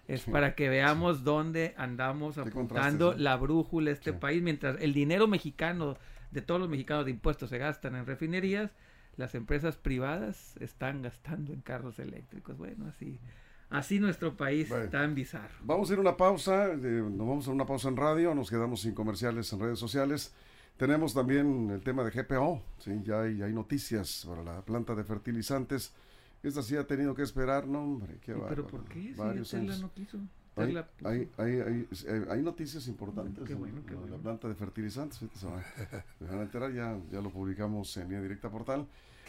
Es 0.10 0.24
para 0.24 0.56
que 0.56 0.70
veamos 0.70 1.24
dónde 1.24 1.76
andamos 1.78 2.40
apuntando 2.40 3.14
la 3.16 3.38
brújula 3.38 3.92
de 3.92 3.94
este 3.94 4.12
país. 4.12 4.42
Mientras 4.42 4.82
el 4.82 4.92
dinero 4.92 5.28
mexicano, 5.28 5.98
de 6.32 6.42
todos 6.42 6.60
los 6.60 6.68
mexicanos 6.68 7.06
de 7.06 7.12
impuestos, 7.12 7.52
se 7.52 7.60
gastan 7.60 7.96
en 7.96 8.08
refinerías, 8.08 8.72
las 9.18 9.36
empresas 9.36 9.78
privadas 9.78 10.56
están 10.60 11.04
gastando 11.04 11.54
en 11.54 11.62
carros 11.62 12.00
eléctricos. 12.00 12.58
Bueno, 12.58 12.88
así, 12.88 13.20
así 13.70 14.00
nuestro 14.00 14.36
país 14.36 14.72
está 14.72 15.04
en 15.04 15.14
bizarro. 15.14 15.54
Vamos 15.62 15.92
a 15.92 15.94
ir 15.94 16.00
a 16.00 16.02
una 16.02 16.18
pausa, 16.18 16.70
nos 16.76 17.28
vamos 17.28 17.48
a 17.48 17.52
una 17.52 17.68
pausa 17.68 17.90
en 17.90 17.98
radio, 17.98 18.34
nos 18.34 18.50
quedamos 18.50 18.82
sin 18.82 18.96
comerciales 18.96 19.54
en 19.54 19.60
redes 19.60 19.78
sociales. 19.78 20.34
Tenemos 20.78 21.14
también 21.14 21.70
el 21.70 21.82
tema 21.82 22.04
de 22.04 22.10
GPO, 22.10 22.64
¿sí? 22.80 23.00
ya 23.04 23.22
hay, 23.22 23.44
hay 23.44 23.54
noticias 23.54 24.26
para 24.28 24.42
la 24.42 24.62
planta 24.64 24.96
de 24.96 25.04
fertilizantes. 25.04 25.94
Esta 26.42 26.64
sí 26.64 26.76
ha 26.76 26.88
tenido 26.88 27.14
que 27.14 27.24
esperar, 27.24 27.68
no 27.68 27.84
hombre, 27.84 28.18
qué 28.22 28.34
¿Pero 28.34 28.66
por 28.66 28.86
qué? 28.86 29.14
Varios 29.16 29.54
años. 29.54 29.82
no 29.82 29.92
quiso. 29.94 30.18
Hay, 30.56 30.76
hay, 31.06 31.30
hay, 31.38 31.88
eh, 32.06 32.26
hay, 32.30 32.42
noticias 32.42 32.88
importantes. 32.88 33.46
Qué 33.46 33.54
bueno, 33.54 33.82
qué 33.86 33.96
bueno. 33.96 34.18
La 34.18 34.22
planta 34.22 34.48
de 34.48 34.56
fertilizantes, 34.56 35.18
se 35.18 35.46
van, 35.46 36.40
a 36.40 36.42
enterar, 36.42 36.74
ya, 36.74 37.00
ya 37.12 37.22
lo 37.22 37.30
publicamos 37.30 37.96
en 37.96 38.04
Línea 38.04 38.22
Directa 38.22 38.50
Portal. 38.50 38.86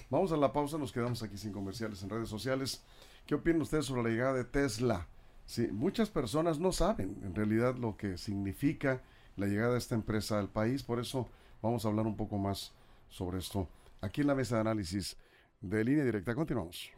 Vamos 0.09 0.33
a 0.33 0.37
la 0.37 0.53
pausa, 0.53 0.77
nos 0.77 0.91
quedamos 0.91 1.23
aquí 1.23 1.37
sin 1.37 1.53
comerciales 1.53 2.03
en 2.03 2.11
redes 2.11 2.29
sociales. 2.29 2.83
¿Qué 3.27 3.37
opinan 3.37 3.63
ustedes 3.63 3.87
sobre 3.87 4.03
la 4.03 4.09
llegada 4.09 4.35
de 4.35 4.45
Tesla? 4.45 5.07
Sí, 5.47 5.69
muchas 5.71 6.11
personas 6.11 6.59
no 6.59 6.73
saben 6.73 7.21
en 7.23 7.35
realidad 7.35 7.77
lo 7.77 7.97
que 7.97 8.19
significa 8.19 9.03
la 9.37 9.47
llegada 9.47 9.73
de 9.73 9.79
esta 9.79 9.95
empresa 9.95 10.39
al 10.39 10.49
país, 10.49 10.83
por 10.83 10.99
eso 10.99 11.29
vamos 11.63 11.85
a 11.85 11.89
hablar 11.89 12.07
un 12.07 12.17
poco 12.17 12.39
más 12.39 12.73
sobre 13.09 13.39
esto 13.39 13.69
aquí 14.01 14.21
en 14.21 14.27
la 14.29 14.35
mesa 14.35 14.57
de 14.57 14.61
análisis 14.63 15.17
de 15.61 15.85
línea 15.85 16.05
directa. 16.05 16.35
Continuamos. 16.35 16.91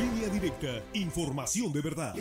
Línea 0.00 0.28
directa, 0.28 0.82
información 0.94 1.72
de 1.72 1.80
verdad. 1.80 2.14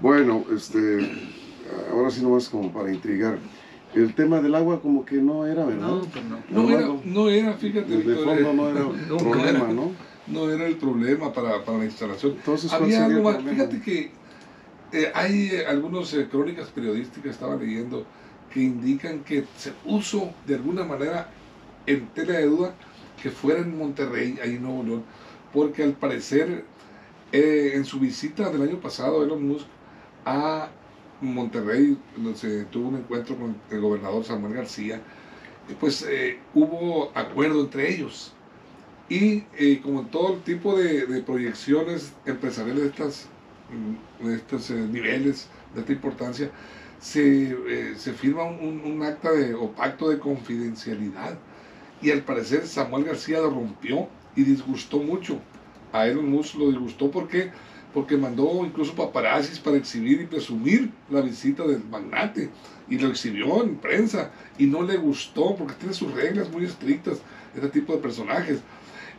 Bueno, 0.00 0.44
este, 0.54 1.10
ahora 1.92 2.10
sí 2.10 2.22
nomás 2.22 2.48
como 2.48 2.72
para 2.72 2.92
intrigar. 2.92 3.38
El 3.94 4.14
tema 4.14 4.40
del 4.40 4.54
agua 4.54 4.80
como 4.80 5.04
que 5.04 5.16
no 5.16 5.46
era, 5.46 5.64
¿verdad? 5.64 5.88
No, 5.88 6.00
pues 6.02 6.24
no. 6.24 6.38
No, 6.48 6.70
era, 6.70 6.88
no 7.04 7.28
era, 7.28 7.54
fíjate. 7.54 7.96
De 7.96 8.14
fondo 8.16 8.52
no 8.52 8.68
era 8.68 8.80
el 9.10 9.16
problema, 9.16 9.68
¿no? 9.72 9.90
No 10.28 10.48
era 10.48 10.66
el 10.66 10.76
problema 10.76 11.32
para, 11.32 11.64
para 11.64 11.78
la 11.78 11.84
instalación. 11.86 12.34
Entonces, 12.36 12.72
Había 12.72 13.04
algo 13.06 13.22
más. 13.24 13.42
Fíjate 13.42 13.80
que 13.82 14.12
eh, 14.92 15.10
hay 15.14 15.50
eh, 15.52 15.66
algunas 15.66 16.12
eh, 16.14 16.28
crónicas 16.30 16.68
periodísticas, 16.68 17.32
estaba 17.32 17.56
leyendo, 17.56 18.06
que 18.52 18.60
indican 18.60 19.20
que 19.20 19.44
se 19.56 19.70
puso 19.72 20.32
de 20.46 20.56
alguna 20.56 20.84
manera 20.84 21.28
en 21.86 22.08
tela 22.08 22.34
de 22.34 22.46
duda 22.46 22.74
que 23.22 23.30
fuera 23.30 23.60
en 23.60 23.76
Monterrey, 23.76 24.38
ahí 24.42 24.56
en 24.56 24.62
Nuevo 24.62 24.82
León, 24.82 25.04
porque 25.52 25.82
al 25.82 25.92
parecer 25.92 26.64
en 27.32 27.84
su 27.84 28.00
visita 28.00 28.50
del 28.50 28.62
año 28.62 28.80
pasado 28.80 29.22
Elon 29.22 29.46
Musk 29.46 29.66
a 30.24 30.68
Monterrey, 31.20 31.96
donde 32.16 32.34
se 32.36 32.64
tuvo 32.64 32.88
un 32.88 32.96
encuentro 32.96 33.36
con 33.36 33.56
el 33.70 33.80
gobernador 33.80 34.24
Samuel 34.24 34.54
García, 34.54 35.00
pues 35.78 36.06
hubo 36.54 37.12
acuerdo 37.14 37.60
entre 37.60 37.94
ellos. 37.94 38.32
Y 39.08 39.42
como 39.82 40.00
en 40.00 40.06
todo 40.06 40.36
tipo 40.38 40.76
de, 40.76 41.22
proyecciones 41.22 42.12
empresariales 42.24 42.82
de 42.82 42.88
estas 42.88 43.28
de 44.20 44.34
estos 44.34 44.70
eh, 44.70 44.74
niveles, 44.74 45.48
de 45.74 45.80
esta 45.80 45.92
importancia, 45.92 46.50
se, 47.00 47.52
eh, 47.52 47.94
se 47.96 48.12
firma 48.12 48.44
un, 48.44 48.82
un, 48.84 49.02
acta 49.02 49.32
de, 49.32 49.54
o 49.54 49.70
pacto 49.70 50.08
de 50.10 50.18
confidencialidad. 50.18 51.38
Y 52.02 52.10
al 52.10 52.22
parecer 52.22 52.66
Samuel 52.66 53.04
García 53.04 53.38
lo 53.38 53.50
rompió 53.50 54.08
y 54.36 54.42
disgustó 54.42 54.98
mucho. 54.98 55.38
A 55.92 56.06
Elon 56.06 56.30
Musk 56.30 56.54
lo 56.54 56.68
disgustó 56.68 57.10
porque, 57.10 57.50
porque 57.92 58.16
mandó 58.16 58.64
incluso 58.64 58.94
paparazzis 58.94 59.58
para 59.58 59.76
exhibir 59.76 60.20
y 60.20 60.26
presumir 60.26 60.90
la 61.10 61.20
visita 61.20 61.66
del 61.66 61.84
magnate. 61.84 62.50
Y 62.88 62.98
lo 62.98 63.08
exhibió 63.08 63.62
en 63.62 63.76
prensa 63.76 64.30
y 64.58 64.66
no 64.66 64.82
le 64.82 64.96
gustó 64.96 65.56
porque 65.56 65.74
tiene 65.74 65.94
sus 65.94 66.12
reglas 66.12 66.50
muy 66.50 66.64
estrictas, 66.64 67.18
este 67.54 67.68
tipo 67.68 67.94
de 67.94 68.00
personajes. 68.00 68.60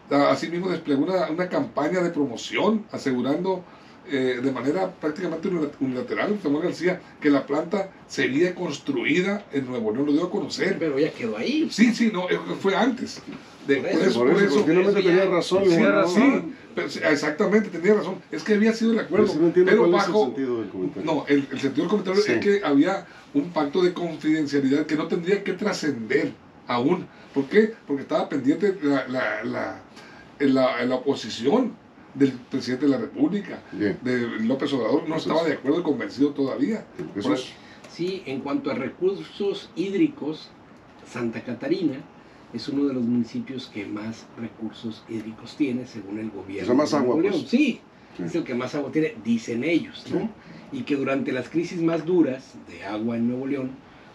Asimismo 0.10 0.70
desplegó 0.70 1.04
una, 1.04 1.30
una 1.30 1.48
campaña 1.48 2.02
de 2.02 2.10
promoción 2.10 2.86
asegurando 2.92 3.64
eh, 4.12 4.42
de 4.44 4.52
manera 4.52 4.92
prácticamente 4.92 5.50
unilateral, 5.80 6.38
Samuel 6.44 6.66
García, 6.66 7.02
que 7.22 7.30
la 7.30 7.46
planta 7.46 7.92
sería 8.10 8.54
construida 8.54 9.46
en 9.54 9.66
Nuevo 9.66 9.94
León, 9.94 10.08
lo 10.08 10.12
dio 10.12 10.26
a 10.26 10.30
conocer. 10.30 10.76
Pero 10.78 11.00
ya 11.00 11.12
quedó 11.12 11.38
ahí. 11.38 11.70
Sí, 11.72 11.96
sí, 11.96 12.12
no, 12.12 12.28
fue 12.60 12.76
antes. 12.76 13.22
De, 13.66 13.78
por 13.78 13.90
eso, 13.90 14.20
por 14.20 14.44
eso, 14.44 14.64
tenía 14.94 15.26
razón. 15.26 15.64
Sí, 15.66 15.78
razón. 15.78 16.56
exactamente, 17.10 17.70
tenía 17.70 17.94
razón. 17.94 18.16
Es 18.32 18.44
que 18.44 18.56
había 18.56 18.74
sido 18.74 18.92
el 18.92 19.00
acuerdo. 19.00 19.34
pero 19.54 19.90
bajo. 19.90 20.26
El 20.26 20.36
sentido 20.36 20.60
del 20.60 20.70
comentario. 20.70 21.14
No, 21.14 21.26
el, 21.28 21.48
sentido 21.48 21.84
del 21.84 21.88
comentario 21.88 22.22
es 22.26 22.40
que 22.40 22.62
había 22.66 23.08
un 23.34 23.52
pacto 23.52 23.82
de 23.82 23.94
confidencialidad 23.94 24.86
que 24.88 24.96
no 24.96 25.08
tendría 25.08 25.42
que 25.42 25.54
trascender 25.54 26.34
aún. 26.68 27.08
¿Por 27.34 27.46
qué? 27.46 27.74
Porque 27.88 28.02
estaba 28.02 28.28
pendiente 28.28 28.78
la, 28.82 29.08
la, 29.08 29.44
la, 29.46 29.82
la, 30.40 30.86
la 30.86 30.96
oposición 30.96 31.80
del 32.14 32.32
presidente 32.32 32.86
de 32.86 32.92
la 32.92 32.98
República, 32.98 33.62
de 33.72 34.28
López 34.42 34.74
Obrador, 34.74 35.08
no 35.08 35.16
estaba 35.16 35.44
de 35.44 35.54
acuerdo 35.54 35.80
y 35.80 35.84
convencido 35.84 36.32
todavía. 36.32 36.86
Sí, 37.90 38.24
en 38.26 38.40
cuanto 38.42 38.72
a 38.72 38.74
recursos 38.74 39.70
hídricos, 39.76 40.50
Santa 41.06 41.44
Catarina 41.44 42.00
es 42.54 42.68
uno 42.70 42.86
de 42.86 42.94
los 42.94 43.04
municipios 43.04 43.68
que 43.74 43.86
más 43.86 44.26
recursos 44.38 45.04
hídricos 45.10 45.56
tiene, 45.56 45.86
según 45.86 46.20
el 46.20 46.30
gobierno. 46.32 46.72
O 46.72 46.76
más 46.76 46.94
agua. 46.94 47.18
Pues. 47.20 47.48
Sí, 47.48 47.80
es 48.24 48.36
el 48.36 48.44
que 48.44 48.56
más 48.56 48.76
agua 48.76 48.92
tiene, 48.92 49.16
dicen 49.24 49.64
ellos, 49.64 50.06
¿no? 50.12 50.30
Y 50.72 50.84
que 50.84 50.96
durante 50.96 51.32
las 51.32 51.50
crisis 51.50 51.82
más 51.82 52.06
duras 52.06 52.56
de 52.68 52.86
agua 52.86 53.18
en 53.18 53.28
Nuevo 53.28 53.48
León, 53.48 53.72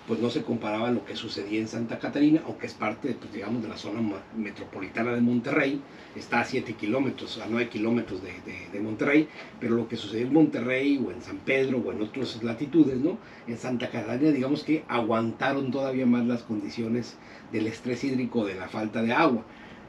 pues 0.07 0.21
no 0.21 0.31
se 0.31 0.43
comparaba 0.43 0.89
a 0.89 0.93
lo 0.93 1.05
que 1.05 1.17
sucedía 1.17 1.59
en 1.61 1.69
Santa 1.69 1.99
Catarina, 1.99 2.43
aunque 2.47 2.67
es 2.67 2.75
parte, 2.75 3.17
pues, 3.19 3.33
digamos, 3.33 3.63
de 3.63 3.69
la 3.69 3.77
zona 3.77 4.01
metropolitana 4.37 5.13
de 5.13 5.21
Monterrey, 5.21 5.81
está 6.15 6.41
a 6.41 6.45
7 6.45 6.75
kilómetros, 6.75 7.39
a 7.39 7.47
9 7.49 7.69
kilómetros 7.69 8.21
de, 8.23 8.81
Monterrey, 8.81 9.29
pero 9.59 9.75
lo 9.75 9.89
que 9.89 9.97
sucedió 9.97 10.27
en 10.27 10.33
Monterrey 10.33 11.03
o 11.05 11.11
en 11.11 11.23
San 11.23 11.39
Pedro 11.39 11.79
o 11.79 11.93
en 11.93 12.03
otras 12.03 12.43
latitudes, 12.43 12.99
¿no? 12.99 13.19
En 13.49 13.57
Santa 13.57 13.91
Catarina, 13.91 14.31
digamos 14.31 14.63
que 14.63 14.85
aguantaron 14.87 15.71
todavía 15.71 16.07
más 16.07 16.27
las 16.27 16.43
condiciones 16.43 17.17
del 17.53 17.67
estrés 17.67 18.05
hídrico, 18.05 18.45
de 18.45 18.55
la 18.55 18.69
falta 18.69 19.03
de 19.03 19.13
agua. 19.13 19.45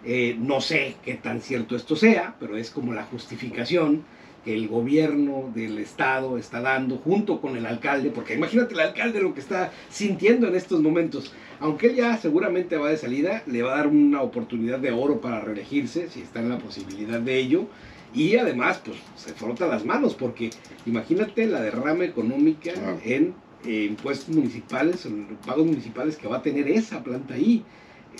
Eh, 0.06 0.38
no 0.40 0.62
sé 0.62 0.96
qué 1.04 1.16
tan 1.16 1.42
cierto 1.42 1.76
esto 1.76 1.96
sea, 1.96 2.36
pero 2.40 2.56
es 2.56 2.72
como 2.72 2.94
la 2.94 3.04
justificación 3.04 4.06
el 4.54 4.68
gobierno 4.68 5.52
del 5.54 5.78
estado 5.80 6.38
está 6.38 6.62
dando 6.62 6.98
junto 6.98 7.42
con 7.42 7.58
el 7.58 7.66
alcalde, 7.66 8.12
porque 8.12 8.36
imagínate 8.36 8.74
el 8.74 8.80
alcalde 8.80 9.22
lo 9.22 9.34
que 9.34 9.42
está 9.42 9.72
sintiendo 9.90 10.48
en 10.48 10.56
estos 10.56 10.82
momentos. 10.82 11.34
Aunque 11.60 11.88
él 11.88 11.96
ya 11.96 12.18
seguramente 12.18 12.78
va 12.78 12.90
de 12.90 12.98
salida, 12.98 13.44
le 13.48 13.64
va 13.64 13.74
a 13.74 13.78
dar 13.78 13.88
una 13.88 14.22
oportunidad 14.22 14.80
de 14.80 14.92
oro 14.92 15.20
para 15.22 15.42
reelegirse, 15.42 16.10
si 16.10 16.22
está 16.22 16.40
en 16.40 16.50
la 16.50 16.60
posibilidad 16.60 17.20
de 17.20 17.38
ello. 17.38 17.66
Y 18.14 18.38
además, 18.38 18.82
pues 18.84 18.98
se 19.16 19.34
frota 19.34 19.68
las 19.68 19.84
manos, 19.84 20.16
porque 20.16 20.50
imagínate 20.86 21.46
la 21.46 21.62
derrama 21.62 22.06
económica 22.06 22.72
en 23.04 23.34
eh, 23.66 23.86
impuestos 23.90 24.34
municipales, 24.34 25.06
en 25.06 25.38
pagos 25.46 25.66
municipales 25.66 26.16
que 26.16 26.28
va 26.28 26.38
a 26.38 26.42
tener 26.42 26.70
esa 26.70 27.04
planta 27.04 27.34
ahí 27.34 27.66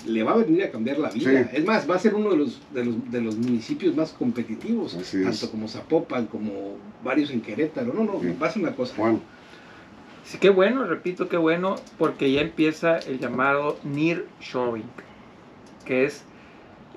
le 0.06 0.22
va 0.22 0.32
a 0.32 0.36
venir 0.36 0.62
a 0.64 0.70
cambiar 0.70 0.98
la 0.98 1.10
vida. 1.10 1.50
Es 1.52 1.64
más, 1.64 1.88
va 1.88 1.96
a 1.96 1.98
ser 1.98 2.14
uno 2.14 2.30
de 2.30 2.36
los, 2.36 2.60
de 2.72 2.84
los, 2.84 3.10
de 3.10 3.20
los 3.20 3.36
municipios 3.36 3.94
más 3.94 4.12
competitivos, 4.12 4.96
tanto 5.10 5.50
como 5.50 5.68
Zapopan, 5.68 6.26
como 6.26 6.76
varios 7.04 7.30
en 7.30 7.40
Querétaro. 7.40 7.92
No, 7.92 8.04
no, 8.04 8.20
va 8.40 8.46
a 8.46 8.50
ser 8.50 8.62
una 8.62 8.74
cosa. 8.74 8.94
Juan. 8.96 9.20
Sí, 10.24 10.38
qué 10.38 10.50
bueno, 10.50 10.84
repito, 10.84 11.28
qué 11.28 11.38
bueno, 11.38 11.76
porque 11.96 12.30
ya 12.30 12.42
empieza 12.42 12.98
el 12.98 13.18
llamado 13.18 13.78
nearshoring, 13.82 14.84
que 15.86 16.04
es 16.04 16.22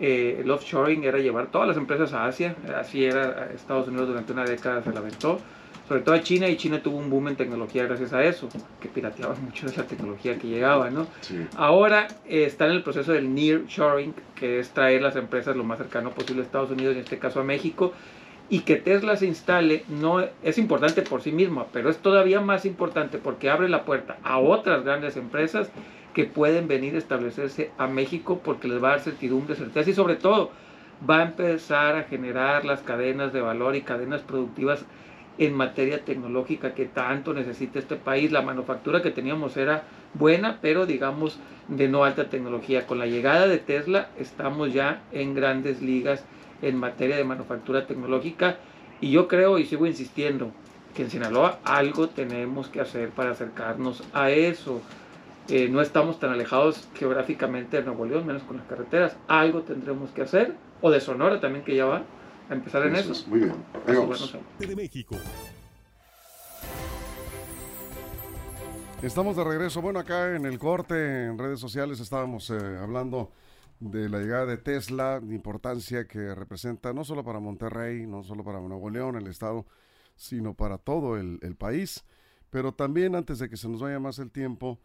eh, 0.01 0.41
el 0.41 0.51
offshoring, 0.51 1.03
era 1.03 1.19
llevar 1.19 1.47
todas 1.47 1.67
las 1.67 1.77
empresas 1.77 2.11
a 2.13 2.25
Asia, 2.25 2.55
así 2.75 3.05
era 3.05 3.51
Estados 3.53 3.87
Unidos 3.87 4.09
durante 4.09 4.33
una 4.33 4.43
década, 4.43 4.83
se 4.83 4.91
la 4.91 4.99
aventó 4.99 5.39
sobre 5.91 6.03
todo 6.03 6.15
a 6.15 6.21
China, 6.21 6.47
y 6.47 6.55
China 6.55 6.81
tuvo 6.81 6.95
un 6.95 7.09
boom 7.09 7.27
en 7.27 7.35
tecnología 7.35 7.83
gracias 7.83 8.13
a 8.13 8.23
eso, 8.23 8.47
que 8.79 8.87
pirateaba 8.87 9.35
mucho 9.41 9.65
de 9.65 9.73
esa 9.73 9.85
tecnología 9.85 10.37
que 10.37 10.47
llegaba, 10.47 10.89
¿no? 10.89 11.05
Ahora 11.57 12.07
eh, 12.25 12.45
está 12.45 12.65
en 12.67 12.71
el 12.71 12.81
proceso 12.81 13.11
del 13.11 13.35
near 13.35 13.65
shoring, 13.65 14.13
que 14.35 14.59
es 14.59 14.69
traer 14.69 15.01
las 15.01 15.17
empresas 15.17 15.53
lo 15.57 15.65
más 15.65 15.79
cercano 15.79 16.11
posible 16.11 16.43
a 16.43 16.45
Estados 16.45 16.71
Unidos, 16.71 16.95
en 16.95 17.01
este 17.01 17.19
caso 17.19 17.41
a 17.41 17.43
México, 17.43 17.91
y 18.49 18.61
que 18.61 18.77
Tesla 18.77 19.17
se 19.17 19.25
instale 19.25 19.83
no 19.89 20.23
es 20.43 20.57
importante 20.57 21.01
por 21.01 21.21
sí 21.21 21.33
misma, 21.33 21.65
pero 21.73 21.89
es 21.89 21.97
todavía 21.97 22.39
más 22.39 22.63
importante 22.63 23.17
porque 23.17 23.49
abre 23.49 23.67
la 23.67 23.83
puerta 23.83 24.15
a 24.23 24.39
otras 24.39 24.85
grandes 24.85 25.17
empresas 25.17 25.71
que 26.13 26.25
pueden 26.25 26.67
venir 26.67 26.95
a 26.95 26.99
establecerse 26.99 27.71
a 27.77 27.87
México 27.87 28.41
porque 28.43 28.67
les 28.67 28.83
va 28.83 28.89
a 28.89 28.91
dar 28.91 28.99
certidumbre, 29.01 29.55
certeza 29.55 29.89
y 29.89 29.93
sobre 29.93 30.15
todo 30.15 30.51
va 31.09 31.19
a 31.19 31.23
empezar 31.23 31.95
a 31.95 32.03
generar 32.03 32.65
las 32.65 32.81
cadenas 32.81 33.33
de 33.33 33.41
valor 33.41 33.75
y 33.75 33.81
cadenas 33.81 34.21
productivas 34.21 34.85
en 35.37 35.53
materia 35.53 36.03
tecnológica 36.03 36.73
que 36.73 36.85
tanto 36.85 37.33
necesita 37.33 37.79
este 37.79 37.95
país. 37.95 38.31
La 38.31 38.41
manufactura 38.41 39.01
que 39.01 39.11
teníamos 39.11 39.57
era 39.57 39.83
buena, 40.13 40.59
pero 40.61 40.85
digamos 40.85 41.39
de 41.67 41.87
no 41.87 42.03
alta 42.03 42.29
tecnología. 42.29 42.85
Con 42.85 42.99
la 42.99 43.07
llegada 43.07 43.47
de 43.47 43.57
Tesla 43.57 44.09
estamos 44.19 44.73
ya 44.73 45.01
en 45.11 45.33
grandes 45.33 45.81
ligas 45.81 46.23
en 46.61 46.77
materia 46.77 47.17
de 47.17 47.23
manufactura 47.23 47.87
tecnológica 47.87 48.57
y 48.99 49.11
yo 49.11 49.27
creo 49.27 49.57
y 49.57 49.65
sigo 49.65 49.87
insistiendo 49.87 50.51
que 50.93 51.03
en 51.03 51.09
Sinaloa 51.09 51.59
algo 51.63 52.09
tenemos 52.09 52.67
que 52.67 52.81
hacer 52.81 53.09
para 53.09 53.31
acercarnos 53.31 54.03
a 54.13 54.29
eso. 54.29 54.81
Eh, 55.49 55.67
no 55.69 55.81
estamos 55.81 56.19
tan 56.19 56.31
alejados 56.31 56.87
geográficamente 56.95 57.77
de 57.77 57.83
Nuevo 57.83 58.05
León, 58.05 58.25
menos 58.25 58.43
con 58.43 58.57
las 58.57 58.65
carreteras. 58.67 59.17
Algo 59.27 59.63
tendremos 59.63 60.11
que 60.11 60.21
hacer, 60.21 60.55
o 60.81 60.91
de 60.91 61.01
Sonora 61.01 61.39
también 61.39 61.65
que 61.65 61.75
ya 61.75 61.85
va 61.85 62.03
a 62.49 62.53
empezar 62.53 62.85
en 62.85 62.95
eso. 62.95 63.13
muy 63.27 63.39
bien. 63.39 63.55
De 64.59 64.75
México. 64.75 65.15
Estamos 69.01 69.35
de 69.35 69.43
regreso. 69.43 69.81
Bueno, 69.81 69.99
acá 69.99 70.35
en 70.35 70.45
el 70.45 70.59
corte, 70.59 71.25
en 71.25 71.37
redes 71.39 71.59
sociales, 71.59 71.99
estábamos 71.99 72.49
eh, 72.51 72.77
hablando 72.79 73.31
de 73.79 74.07
la 74.09 74.19
llegada 74.19 74.45
de 74.45 74.57
Tesla, 74.57 75.19
de 75.19 75.33
importancia 75.33 76.07
que 76.07 76.35
representa 76.35 76.93
no 76.93 77.03
solo 77.03 77.23
para 77.23 77.39
Monterrey, 77.39 78.05
no 78.05 78.21
solo 78.23 78.43
para 78.43 78.59
Nuevo 78.59 78.91
León, 78.91 79.15
el 79.15 79.25
estado, 79.25 79.65
sino 80.15 80.53
para 80.53 80.77
todo 80.77 81.17
el, 81.17 81.39
el 81.41 81.55
país. 81.55 82.05
Pero 82.51 82.73
también, 82.73 83.15
antes 83.15 83.39
de 83.39 83.49
que 83.49 83.57
se 83.57 83.67
nos 83.67 83.81
vaya 83.81 83.99
más 83.99 84.19
el 84.19 84.29
tiempo, 84.29 84.79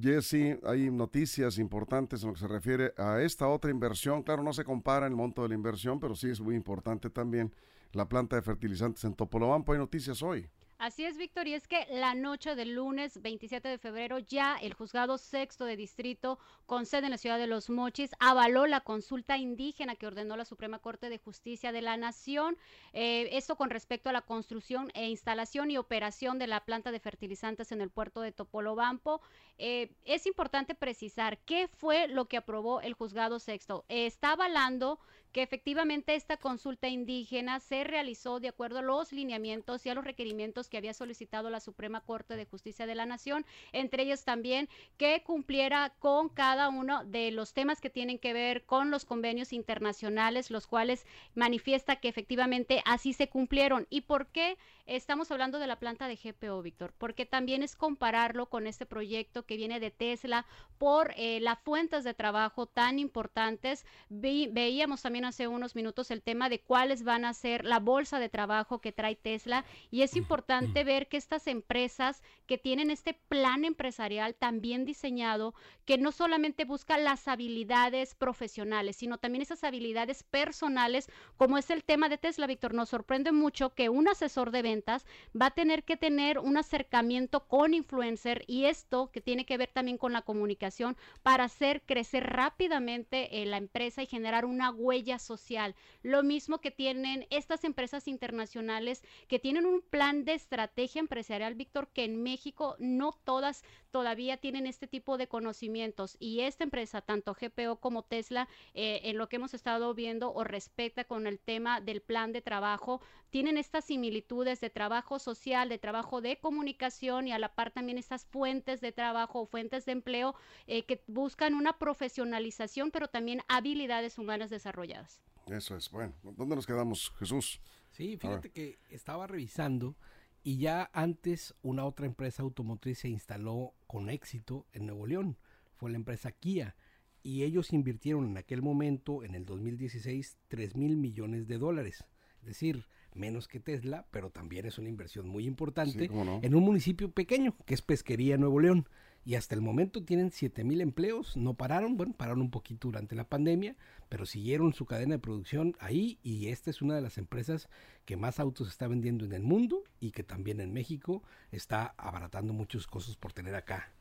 Jesse, 0.00 0.58
hay 0.64 0.90
noticias 0.90 1.58
importantes 1.58 2.22
en 2.22 2.28
lo 2.28 2.34
que 2.34 2.40
se 2.40 2.48
refiere 2.48 2.94
a 2.96 3.20
esta 3.20 3.48
otra 3.48 3.70
inversión. 3.70 4.22
Claro, 4.22 4.42
no 4.42 4.52
se 4.52 4.64
compara 4.64 5.06
el 5.06 5.14
monto 5.14 5.42
de 5.42 5.48
la 5.48 5.54
inversión, 5.54 6.00
pero 6.00 6.14
sí 6.14 6.28
es 6.30 6.40
muy 6.40 6.54
importante 6.54 7.10
también 7.10 7.52
la 7.92 8.08
planta 8.08 8.36
de 8.36 8.42
fertilizantes 8.42 9.04
en 9.04 9.14
Topolobampo. 9.14 9.72
Hay 9.72 9.78
noticias 9.78 10.22
hoy. 10.22 10.48
Así 10.78 11.04
es, 11.04 11.18
Víctor, 11.18 11.48
y 11.48 11.54
es 11.54 11.66
que 11.66 11.88
la 11.90 12.14
noche 12.14 12.54
del 12.54 12.76
lunes 12.76 13.20
27 13.20 13.66
de 13.66 13.78
febrero 13.78 14.20
ya 14.20 14.56
el 14.62 14.74
juzgado 14.74 15.18
sexto 15.18 15.64
de 15.64 15.74
distrito 15.74 16.38
con 16.66 16.86
sede 16.86 17.06
en 17.06 17.10
la 17.10 17.18
ciudad 17.18 17.36
de 17.36 17.48
Los 17.48 17.68
Mochis 17.68 18.12
avaló 18.20 18.64
la 18.68 18.82
consulta 18.82 19.36
indígena 19.36 19.96
que 19.96 20.06
ordenó 20.06 20.36
la 20.36 20.44
Suprema 20.44 20.78
Corte 20.78 21.10
de 21.10 21.18
Justicia 21.18 21.72
de 21.72 21.82
la 21.82 21.96
Nación. 21.96 22.56
Eh, 22.92 23.28
esto 23.32 23.56
con 23.56 23.70
respecto 23.70 24.08
a 24.08 24.12
la 24.12 24.20
construcción 24.20 24.92
e 24.94 25.08
instalación 25.08 25.72
y 25.72 25.78
operación 25.78 26.38
de 26.38 26.46
la 26.46 26.64
planta 26.64 26.92
de 26.92 27.00
fertilizantes 27.00 27.72
en 27.72 27.80
el 27.80 27.90
puerto 27.90 28.20
de 28.20 28.30
Topolobampo. 28.30 29.20
Eh, 29.58 29.90
es 30.04 30.26
importante 30.26 30.76
precisar 30.76 31.38
qué 31.38 31.66
fue 31.66 32.06
lo 32.06 32.26
que 32.28 32.36
aprobó 32.36 32.82
el 32.82 32.94
juzgado 32.94 33.40
sexto. 33.40 33.84
está 33.88 34.34
avalando 34.34 35.00
que 35.32 35.42
efectivamente 35.42 36.14
esta 36.14 36.36
consulta 36.36 36.88
indígena 36.88 37.60
se 37.60 37.84
realizó 37.84 38.40
de 38.40 38.48
acuerdo 38.48 38.78
a 38.78 38.82
los 38.82 39.12
lineamientos 39.12 39.84
y 39.84 39.90
a 39.90 39.94
los 39.94 40.04
requerimientos 40.04 40.68
que 40.68 40.78
había 40.78 40.94
solicitado 40.94 41.50
la 41.50 41.60
Suprema 41.60 42.00
Corte 42.00 42.36
de 42.36 42.46
Justicia 42.46 42.86
de 42.86 42.94
la 42.94 43.06
Nación, 43.06 43.44
entre 43.72 44.02
ellos 44.02 44.24
también 44.24 44.68
que 44.96 45.22
cumpliera 45.22 45.94
con 45.98 46.28
cada 46.28 46.68
uno 46.68 47.04
de 47.04 47.30
los 47.30 47.52
temas 47.52 47.80
que 47.80 47.90
tienen 47.90 48.18
que 48.18 48.32
ver 48.32 48.64
con 48.64 48.90
los 48.90 49.04
convenios 49.04 49.52
internacionales, 49.52 50.50
los 50.50 50.66
cuales 50.66 51.06
manifiesta 51.34 51.96
que 51.96 52.08
efectivamente 52.08 52.82
así 52.84 53.12
se 53.12 53.28
cumplieron. 53.28 53.86
¿Y 53.90 54.02
por 54.02 54.26
qué 54.28 54.56
estamos 54.86 55.30
hablando 55.30 55.58
de 55.58 55.66
la 55.66 55.78
planta 55.78 56.08
de 56.08 56.16
GPO, 56.16 56.62
Víctor? 56.62 56.94
Porque 56.98 57.26
también 57.26 57.62
es 57.62 57.76
compararlo 57.76 58.46
con 58.46 58.66
este 58.66 58.86
proyecto 58.86 59.44
que 59.44 59.56
viene 59.56 59.80
de 59.80 59.90
Tesla 59.90 60.46
por 60.78 61.12
eh, 61.16 61.40
las 61.40 61.58
fuentes 61.60 62.04
de 62.04 62.14
trabajo 62.14 62.66
tan 62.66 62.98
importantes. 62.98 63.84
veíamos 64.08 65.02
también 65.02 65.17
hace 65.24 65.48
unos 65.48 65.74
minutos 65.74 66.10
el 66.10 66.22
tema 66.22 66.48
de 66.48 66.60
cuáles 66.60 67.02
van 67.02 67.24
a 67.24 67.34
ser 67.34 67.64
la 67.64 67.78
bolsa 67.78 68.18
de 68.18 68.28
trabajo 68.28 68.80
que 68.80 68.92
trae 68.92 69.16
Tesla. 69.16 69.64
Y 69.90 70.02
es 70.02 70.16
importante 70.16 70.84
ver 70.84 71.08
que 71.08 71.16
estas 71.16 71.46
empresas 71.46 72.22
que 72.46 72.58
tienen 72.58 72.90
este 72.90 73.14
plan 73.14 73.64
empresarial 73.64 74.34
también 74.34 74.84
diseñado, 74.84 75.54
que 75.84 75.98
no 75.98 76.12
solamente 76.12 76.64
busca 76.64 76.98
las 76.98 77.28
habilidades 77.28 78.14
profesionales, 78.14 78.96
sino 78.96 79.18
también 79.18 79.42
esas 79.42 79.64
habilidades 79.64 80.22
personales, 80.22 81.08
como 81.36 81.58
es 81.58 81.70
el 81.70 81.84
tema 81.84 82.08
de 82.08 82.18
Tesla, 82.18 82.46
Víctor, 82.46 82.74
nos 82.74 82.88
sorprende 82.88 83.32
mucho 83.32 83.74
que 83.74 83.88
un 83.88 84.08
asesor 84.08 84.50
de 84.50 84.62
ventas 84.62 85.06
va 85.40 85.46
a 85.46 85.50
tener 85.54 85.84
que 85.84 85.96
tener 85.96 86.38
un 86.38 86.56
acercamiento 86.56 87.46
con 87.46 87.74
influencer 87.74 88.44
y 88.46 88.64
esto 88.64 89.10
que 89.12 89.20
tiene 89.20 89.46
que 89.46 89.56
ver 89.56 89.70
también 89.72 89.98
con 89.98 90.12
la 90.12 90.22
comunicación 90.22 90.96
para 91.22 91.44
hacer 91.44 91.82
crecer 91.82 92.24
rápidamente 92.24 93.42
eh, 93.42 93.46
la 93.46 93.56
empresa 93.56 94.02
y 94.02 94.06
generar 94.06 94.44
una 94.44 94.70
huella 94.70 95.07
social. 95.16 95.74
Lo 96.02 96.22
mismo 96.22 96.58
que 96.58 96.70
tienen 96.70 97.26
estas 97.30 97.64
empresas 97.64 98.06
internacionales 98.08 99.02
que 99.28 99.38
tienen 99.38 99.64
un 99.64 99.80
plan 99.80 100.26
de 100.26 100.34
estrategia 100.34 101.00
empresarial, 101.00 101.54
Víctor, 101.54 101.88
que 101.88 102.04
en 102.04 102.22
México 102.22 102.76
no 102.78 103.12
todas 103.24 103.62
todavía 103.90 104.36
tienen 104.36 104.66
este 104.66 104.86
tipo 104.86 105.16
de 105.16 105.28
conocimientos. 105.28 106.16
Y 106.20 106.40
esta 106.40 106.64
empresa, 106.64 107.00
tanto 107.00 107.34
GPO 107.34 107.76
como 107.76 108.02
Tesla, 108.02 108.48
eh, 108.74 109.00
en 109.04 109.16
lo 109.16 109.28
que 109.28 109.36
hemos 109.36 109.54
estado 109.54 109.94
viendo 109.94 110.32
o 110.32 110.44
respecta 110.44 111.04
con 111.04 111.26
el 111.26 111.38
tema 111.38 111.80
del 111.80 112.02
plan 112.02 112.32
de 112.32 112.42
trabajo, 112.42 113.00
tienen 113.30 113.58
estas 113.58 113.84
similitudes 113.84 114.60
de 114.60 114.70
trabajo 114.70 115.18
social, 115.18 115.68
de 115.68 115.78
trabajo 115.78 116.20
de 116.20 116.38
comunicación 116.38 117.28
y 117.28 117.32
a 117.32 117.38
la 117.38 117.54
par 117.54 117.70
también 117.70 117.98
estas 117.98 118.24
fuentes 118.26 118.80
de 118.80 118.92
trabajo 118.92 119.40
o 119.40 119.46
fuentes 119.46 119.84
de 119.84 119.92
empleo 119.92 120.34
eh, 120.66 120.84
que 120.84 121.02
buscan 121.06 121.54
una 121.54 121.78
profesionalización, 121.78 122.90
pero 122.90 123.08
también 123.08 123.42
habilidades 123.48 124.18
humanas 124.18 124.50
desarrolladas. 124.50 124.97
Eso 125.46 125.76
es. 125.76 125.90
Bueno, 125.90 126.14
¿dónde 126.22 126.56
nos 126.56 126.66
quedamos, 126.66 127.10
Jesús? 127.18 127.60
Sí, 127.90 128.16
fíjate 128.16 128.50
que 128.50 128.78
estaba 128.90 129.26
revisando 129.26 129.96
y 130.42 130.58
ya 130.58 130.90
antes 130.92 131.54
una 131.62 131.84
otra 131.84 132.06
empresa 132.06 132.42
automotriz 132.42 133.00
se 133.00 133.08
instaló 133.08 133.74
con 133.86 134.10
éxito 134.10 134.66
en 134.72 134.86
Nuevo 134.86 135.06
León. 135.06 135.38
Fue 135.74 135.90
la 135.90 135.96
empresa 135.96 136.32
Kia. 136.32 136.76
Y 137.22 137.42
ellos 137.42 137.72
invirtieron 137.72 138.26
en 138.26 138.38
aquel 138.38 138.62
momento, 138.62 139.24
en 139.24 139.34
el 139.34 139.44
2016, 139.44 140.38
3 140.48 140.76
mil 140.76 140.96
millones 140.96 141.48
de 141.48 141.58
dólares. 141.58 142.04
Es 142.40 142.46
decir, 142.46 142.86
menos 143.12 143.48
que 143.48 143.60
Tesla, 143.60 144.06
pero 144.10 144.30
también 144.30 144.66
es 144.66 144.78
una 144.78 144.88
inversión 144.88 145.28
muy 145.28 145.44
importante 145.44 146.04
en 146.06 146.54
un 146.54 146.62
municipio 146.62 147.10
pequeño, 147.10 147.56
que 147.66 147.74
es 147.74 147.82
Pesquería, 147.82 148.38
Nuevo 148.38 148.60
León 148.60 148.88
y 149.28 149.34
hasta 149.34 149.54
el 149.54 149.60
momento 149.60 150.02
tienen 150.02 150.30
7 150.30 150.64
mil 150.64 150.80
empleos, 150.80 151.36
no 151.36 151.52
pararon, 151.52 151.98
bueno, 151.98 152.14
pararon 152.14 152.40
un 152.40 152.50
poquito 152.50 152.88
durante 152.88 153.14
la 153.14 153.24
pandemia, 153.24 153.76
pero 154.08 154.24
siguieron 154.24 154.72
su 154.72 154.86
cadena 154.86 155.16
de 155.16 155.18
producción 155.18 155.76
ahí 155.80 156.18
y 156.22 156.48
esta 156.48 156.70
es 156.70 156.80
una 156.80 156.94
de 156.94 157.02
las 157.02 157.18
empresas 157.18 157.68
que 158.06 158.16
más 158.16 158.40
autos 158.40 158.68
está 158.68 158.88
vendiendo 158.88 159.26
en 159.26 159.34
el 159.34 159.42
mundo 159.42 159.84
y 160.00 160.12
que 160.12 160.22
también 160.22 160.60
en 160.60 160.72
México 160.72 161.22
está 161.52 161.92
abaratando 161.98 162.54
muchos 162.54 162.86
costos 162.86 163.18
por 163.18 163.34
tener 163.34 163.54
acá. 163.54 163.92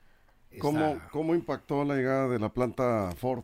¿Cómo, 0.59 0.97
¿Cómo 1.11 1.35
impactó 1.35 1.83
la 1.83 1.97
llegada 1.97 2.29
de 2.29 2.39
la 2.39 2.53
planta 2.53 3.11
Ford? 3.17 3.43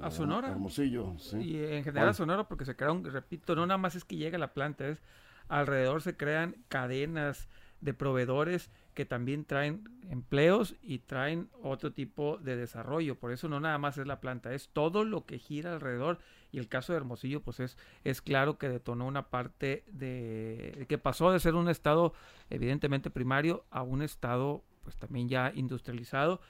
A, 0.00 0.10
Sonora. 0.10 0.48
Hermosillo, 0.48 1.16
sí. 1.20 1.36
Y 1.36 1.64
en 1.64 1.84
general 1.84 2.08
a 2.08 2.14
Sonora 2.14 2.48
porque 2.48 2.64
se 2.64 2.74
crearon, 2.74 3.04
repito, 3.04 3.54
no 3.54 3.64
nada 3.66 3.78
más 3.78 3.94
es 3.94 4.02
que 4.02 4.16
llega 4.16 4.36
la 4.36 4.52
planta, 4.52 4.88
es 4.88 5.00
alrededor 5.46 6.02
se 6.02 6.16
crean 6.16 6.56
cadenas 6.66 7.48
de 7.84 7.92
proveedores 7.92 8.70
que 8.94 9.04
también 9.04 9.44
traen 9.44 9.90
empleos 10.08 10.74
y 10.82 11.00
traen 11.00 11.50
otro 11.62 11.92
tipo 11.92 12.38
de 12.38 12.56
desarrollo. 12.56 13.16
Por 13.16 13.30
eso 13.30 13.46
no 13.48 13.60
nada 13.60 13.76
más 13.76 13.98
es 13.98 14.06
la 14.06 14.20
planta, 14.20 14.54
es 14.54 14.70
todo 14.70 15.04
lo 15.04 15.26
que 15.26 15.38
gira 15.38 15.74
alrededor. 15.74 16.18
Y 16.50 16.58
el 16.58 16.68
caso 16.68 16.92
de 16.92 16.96
Hermosillo, 16.96 17.42
pues 17.42 17.60
es, 17.60 17.76
es 18.02 18.22
claro 18.22 18.56
que 18.56 18.70
detonó 18.70 19.06
una 19.06 19.28
parte 19.28 19.84
de 19.88 20.86
que 20.88 20.96
pasó 20.96 21.30
de 21.30 21.40
ser 21.40 21.56
un 21.56 21.68
estado 21.68 22.14
evidentemente 22.48 23.10
primario 23.10 23.66
a 23.70 23.82
un 23.82 24.00
estado 24.00 24.64
pues 24.82 24.96
también 24.96 25.28
ya 25.28 25.52
industrializado. 25.54 26.40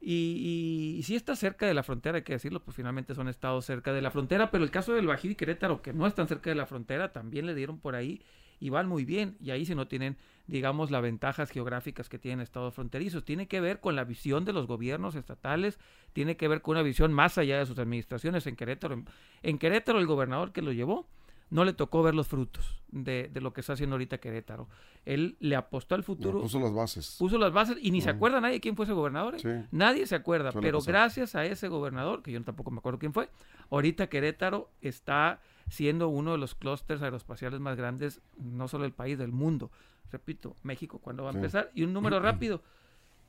Y, 0.00 1.02
si 1.04 1.14
está 1.14 1.36
cerca 1.36 1.66
de 1.66 1.74
la 1.74 1.82
frontera, 1.82 2.16
hay 2.16 2.22
que 2.22 2.32
decirlo, 2.32 2.64
pues 2.64 2.74
finalmente 2.74 3.14
son 3.14 3.28
estados 3.28 3.66
cerca 3.66 3.92
de 3.92 4.00
la 4.00 4.10
frontera, 4.10 4.50
pero 4.50 4.64
el 4.64 4.70
caso 4.70 4.94
del 4.94 5.06
Bajío 5.06 5.32
y 5.32 5.34
Querétaro, 5.34 5.82
que 5.82 5.92
no 5.92 6.06
están 6.06 6.26
cerca 6.26 6.48
de 6.48 6.56
la 6.56 6.64
frontera, 6.64 7.12
también 7.12 7.44
le 7.44 7.54
dieron 7.54 7.78
por 7.78 7.94
ahí 7.94 8.22
y 8.60 8.68
van 8.68 8.86
muy 8.86 9.04
bien. 9.04 9.36
Y 9.40 9.50
ahí 9.50 9.64
si 9.64 9.74
no 9.74 9.88
tienen, 9.88 10.16
digamos, 10.46 10.90
las 10.90 11.02
ventajas 11.02 11.50
geográficas 11.50 12.08
que 12.08 12.18
tienen 12.18 12.40
estados 12.40 12.74
fronterizos. 12.74 13.24
Tiene 13.24 13.48
que 13.48 13.60
ver 13.60 13.80
con 13.80 13.96
la 13.96 14.04
visión 14.04 14.44
de 14.44 14.52
los 14.52 14.66
gobiernos 14.66 15.16
estatales, 15.16 15.80
tiene 16.12 16.36
que 16.36 16.46
ver 16.46 16.62
con 16.62 16.72
una 16.72 16.82
visión 16.82 17.12
más 17.12 17.38
allá 17.38 17.58
de 17.58 17.66
sus 17.66 17.78
administraciones. 17.78 18.46
En 18.46 18.54
Querétaro, 18.54 19.02
en 19.42 19.58
Querétaro 19.58 19.98
el 19.98 20.06
gobernador 20.06 20.52
que 20.52 20.62
lo 20.62 20.72
llevó, 20.72 21.08
no 21.48 21.64
le 21.64 21.72
tocó 21.72 22.02
ver 22.02 22.14
los 22.14 22.28
frutos 22.28 22.80
de, 22.88 23.28
de, 23.32 23.40
lo 23.40 23.52
que 23.52 23.60
está 23.60 23.72
haciendo 23.72 23.94
ahorita 23.94 24.18
Querétaro. 24.18 24.68
Él 25.04 25.36
le 25.40 25.56
apostó 25.56 25.96
al 25.96 26.04
futuro. 26.04 26.40
puso 26.40 26.60
las 26.60 26.72
bases. 26.72 27.16
Puso 27.18 27.38
las 27.38 27.52
bases 27.52 27.76
y 27.80 27.90
ni 27.90 28.00
se 28.00 28.10
acuerda 28.10 28.40
nadie 28.40 28.60
quién 28.60 28.76
fue 28.76 28.84
ese 28.84 28.94
gobernador. 28.94 29.34
¿eh? 29.42 29.66
Nadie 29.72 30.06
se 30.06 30.14
acuerda, 30.14 30.52
pero 30.52 30.80
gracias 30.80 31.34
a 31.34 31.44
ese 31.44 31.66
gobernador, 31.68 32.22
que 32.22 32.30
yo 32.30 32.42
tampoco 32.44 32.70
me 32.70 32.78
acuerdo 32.78 33.00
quién 33.00 33.12
fue, 33.12 33.28
ahorita 33.70 34.08
Querétaro 34.08 34.70
está 34.80 35.40
siendo 35.70 36.08
uno 36.08 36.32
de 36.32 36.38
los 36.38 36.54
clústeres 36.54 37.02
aeroespaciales 37.02 37.60
más 37.60 37.76
grandes, 37.76 38.20
no 38.36 38.68
solo 38.68 38.82
del 38.82 38.92
país, 38.92 39.16
del 39.18 39.32
mundo. 39.32 39.70
Repito, 40.10 40.56
México, 40.64 40.98
¿cuándo 40.98 41.22
va 41.22 41.30
a 41.30 41.34
empezar? 41.34 41.70
Y 41.74 41.84
un 41.84 41.92
número 41.92 42.20
rápido. 42.20 42.60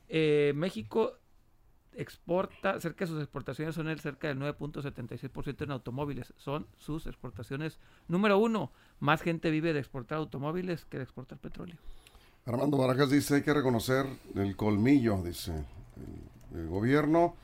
Eh, 0.08 0.52
México 0.54 1.18
exporta, 1.94 2.80
cerca 2.80 3.04
de 3.04 3.10
sus 3.10 3.20
exportaciones 3.22 3.74
son 3.74 3.88
el 3.88 4.00
cerca 4.00 4.28
del 4.28 4.38
9.76% 4.40 5.62
en 5.62 5.70
automóviles. 5.70 6.34
Son 6.36 6.66
sus 6.78 7.06
exportaciones 7.06 7.78
número 8.08 8.38
uno. 8.38 8.72
Más 8.98 9.22
gente 9.22 9.50
vive 9.50 9.72
de 9.72 9.78
exportar 9.78 10.18
automóviles 10.18 10.84
que 10.84 10.98
de 10.98 11.04
exportar 11.04 11.38
petróleo. 11.38 11.76
Armando 12.44 12.76
Barajas 12.76 13.10
dice, 13.10 13.36
hay 13.36 13.42
que 13.42 13.54
reconocer 13.54 14.04
el 14.34 14.56
colmillo, 14.56 15.22
dice. 15.22 15.52
El, 16.52 16.58
el 16.60 16.68
gobierno, 16.68 17.36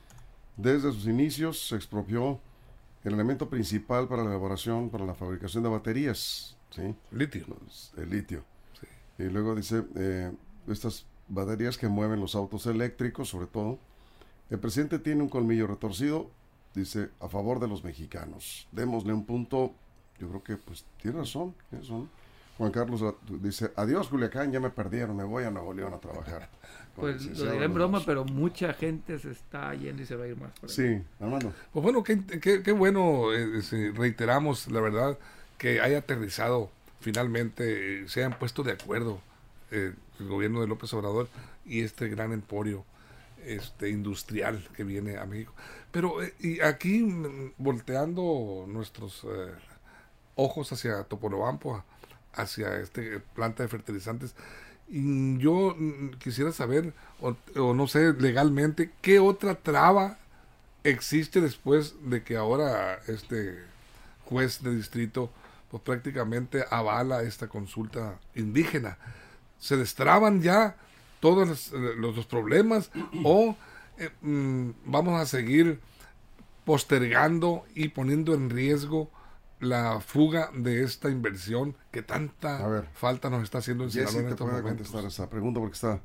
desde 0.57 0.91
sus 0.91 1.07
inicios, 1.07 1.67
se 1.69 1.77
expropió 1.77 2.41
el 3.03 3.13
elemento 3.13 3.49
principal 3.49 4.07
para 4.07 4.23
la 4.23 4.29
elaboración, 4.29 4.89
para 4.89 5.05
la 5.05 5.15
fabricación 5.15 5.63
de 5.63 5.69
baterías, 5.69 6.57
¿sí? 6.71 6.95
Litio. 7.11 7.45
El 7.97 8.09
litio. 8.09 8.43
Y 9.17 9.23
luego 9.23 9.55
dice, 9.55 9.83
eh, 9.95 10.31
estas 10.67 11.05
baterías 11.27 11.77
que 11.77 11.87
mueven 11.87 12.19
los 12.19 12.35
autos 12.35 12.65
eléctricos, 12.65 13.29
sobre 13.29 13.47
todo, 13.47 13.79
el 14.49 14.59
presidente 14.59 14.99
tiene 14.99 15.21
un 15.21 15.29
colmillo 15.29 15.67
retorcido, 15.67 16.29
dice, 16.73 17.09
a 17.19 17.27
favor 17.29 17.59
de 17.59 17.67
los 17.67 17.83
mexicanos. 17.83 18.67
Démosle 18.71 19.13
un 19.13 19.25
punto, 19.25 19.73
yo 20.19 20.27
creo 20.29 20.43
que 20.43 20.57
pues 20.57 20.85
tiene 21.01 21.19
razón, 21.19 21.55
tiene 21.69 21.83
razón. 21.83 22.09
Juan 22.59 22.71
Carlos 22.71 23.01
dice, 23.41 23.71
adiós 23.75 24.09
Culiacán, 24.09 24.51
ya 24.51 24.59
me 24.59 24.69
perdieron, 24.69 25.15
me 25.17 25.23
voy 25.23 25.45
a 25.45 25.49
Nuevo 25.49 25.73
León 25.73 25.93
a 25.95 25.97
trabajar. 25.99 26.47
Pues 26.95 27.25
lo 27.39 27.49
diré 27.53 27.63
en 27.63 27.73
broma, 27.73 28.01
pero 28.05 28.25
mucha 28.25 28.73
gente 28.73 29.17
se 29.19 29.31
está 29.31 29.73
yendo 29.73 30.01
y 30.03 30.05
se 30.05 30.17
va 30.17 30.25
a 30.25 30.27
ir 30.27 30.35
más. 30.35 30.51
por. 30.59 30.69
Sí, 30.69 31.01
Armando. 31.21 31.53
Pues 31.71 31.81
bueno, 31.81 32.03
qué, 32.03 32.19
qué- 32.41 32.61
qué 32.61 32.71
bueno, 32.73 33.31
eh, 33.33 33.61
si 33.61 33.91
reiteramos, 33.91 34.69
la 34.69 34.81
verdad, 34.81 35.17
que 35.57 35.79
haya 35.79 35.99
aterrizado 35.99 36.69
finalmente, 36.99 38.01
eh, 38.01 38.09
se 38.09 38.19
hayan 38.25 38.37
puesto 38.37 38.63
de 38.63 38.73
acuerdo 38.73 39.21
eh, 39.71 39.93
el 40.19 40.27
gobierno 40.27 40.59
de 40.59 40.67
López 40.67 40.93
Obrador 40.93 41.29
y 41.65 41.81
este 41.83 42.09
gran 42.09 42.33
emporio 42.33 42.83
este 43.45 43.89
industrial 43.89 44.67
que 44.75 44.83
viene 44.83 45.15
a 45.17 45.25
México. 45.25 45.53
Pero 45.93 46.21
eh, 46.21 46.33
y 46.41 46.59
aquí, 46.59 47.01
mm, 47.01 47.53
volteando 47.59 48.65
nuestros 48.67 49.23
eh, 49.23 49.53
ojos 50.35 50.69
hacia 50.73 51.03
Topolobampo, 51.05 51.81
hacia 52.33 52.77
este 52.77 53.19
planta 53.19 53.63
de 53.63 53.69
fertilizantes, 53.69 54.35
y 54.89 55.37
yo 55.37 55.75
mm, 55.77 56.17
quisiera 56.19 56.51
saber, 56.51 56.93
o, 57.21 57.73
no 57.73 57.87
sé, 57.87 58.13
legalmente, 58.13 58.91
qué 59.01 59.19
otra 59.19 59.55
traba 59.55 60.17
existe 60.83 61.41
después 61.41 61.95
de 62.09 62.23
que 62.23 62.37
ahora 62.37 62.99
este 63.07 63.59
juez 64.25 64.63
de 64.63 64.75
distrito 64.75 65.29
pues 65.69 65.83
prácticamente 65.83 66.63
avala 66.71 67.21
esta 67.21 67.47
consulta 67.47 68.19
indígena. 68.33 68.97
Se 69.59 69.77
destraban 69.77 70.41
ya 70.41 70.75
todos 71.19 71.47
los, 71.47 71.73
eh, 71.73 72.25
problemas 72.27 72.89
o 73.23 73.55
eh, 73.97 74.09
mm, 74.21 74.69
vamos 74.85 75.21
a 75.21 75.25
seguir 75.25 75.79
postergando 76.65 77.65
y 77.75 77.89
poniendo 77.89 78.33
en 78.33 78.49
riesgo 78.49 79.11
la 79.59 79.99
fuga 79.99 80.51
de 80.53 80.83
esta 80.83 81.09
inversión 81.09 81.75
que 81.91 82.01
tanta 82.01 82.65
ver. 82.67 82.85
falta 82.93 83.29
nos 83.29 83.43
está 83.43 83.57
haciendo 83.59 83.83
en 83.83 83.91
Sinaloa 83.91 84.11
Jessy 84.11 84.19
en 84.19 84.25
te 84.25 84.31
estos 84.31 84.47
puede 84.49 84.61
momentos. 84.61 84.87
contestar 84.87 85.05
esa 85.23 85.29
pregunta 85.29 85.59
porque 85.59 85.73
está 85.75 85.99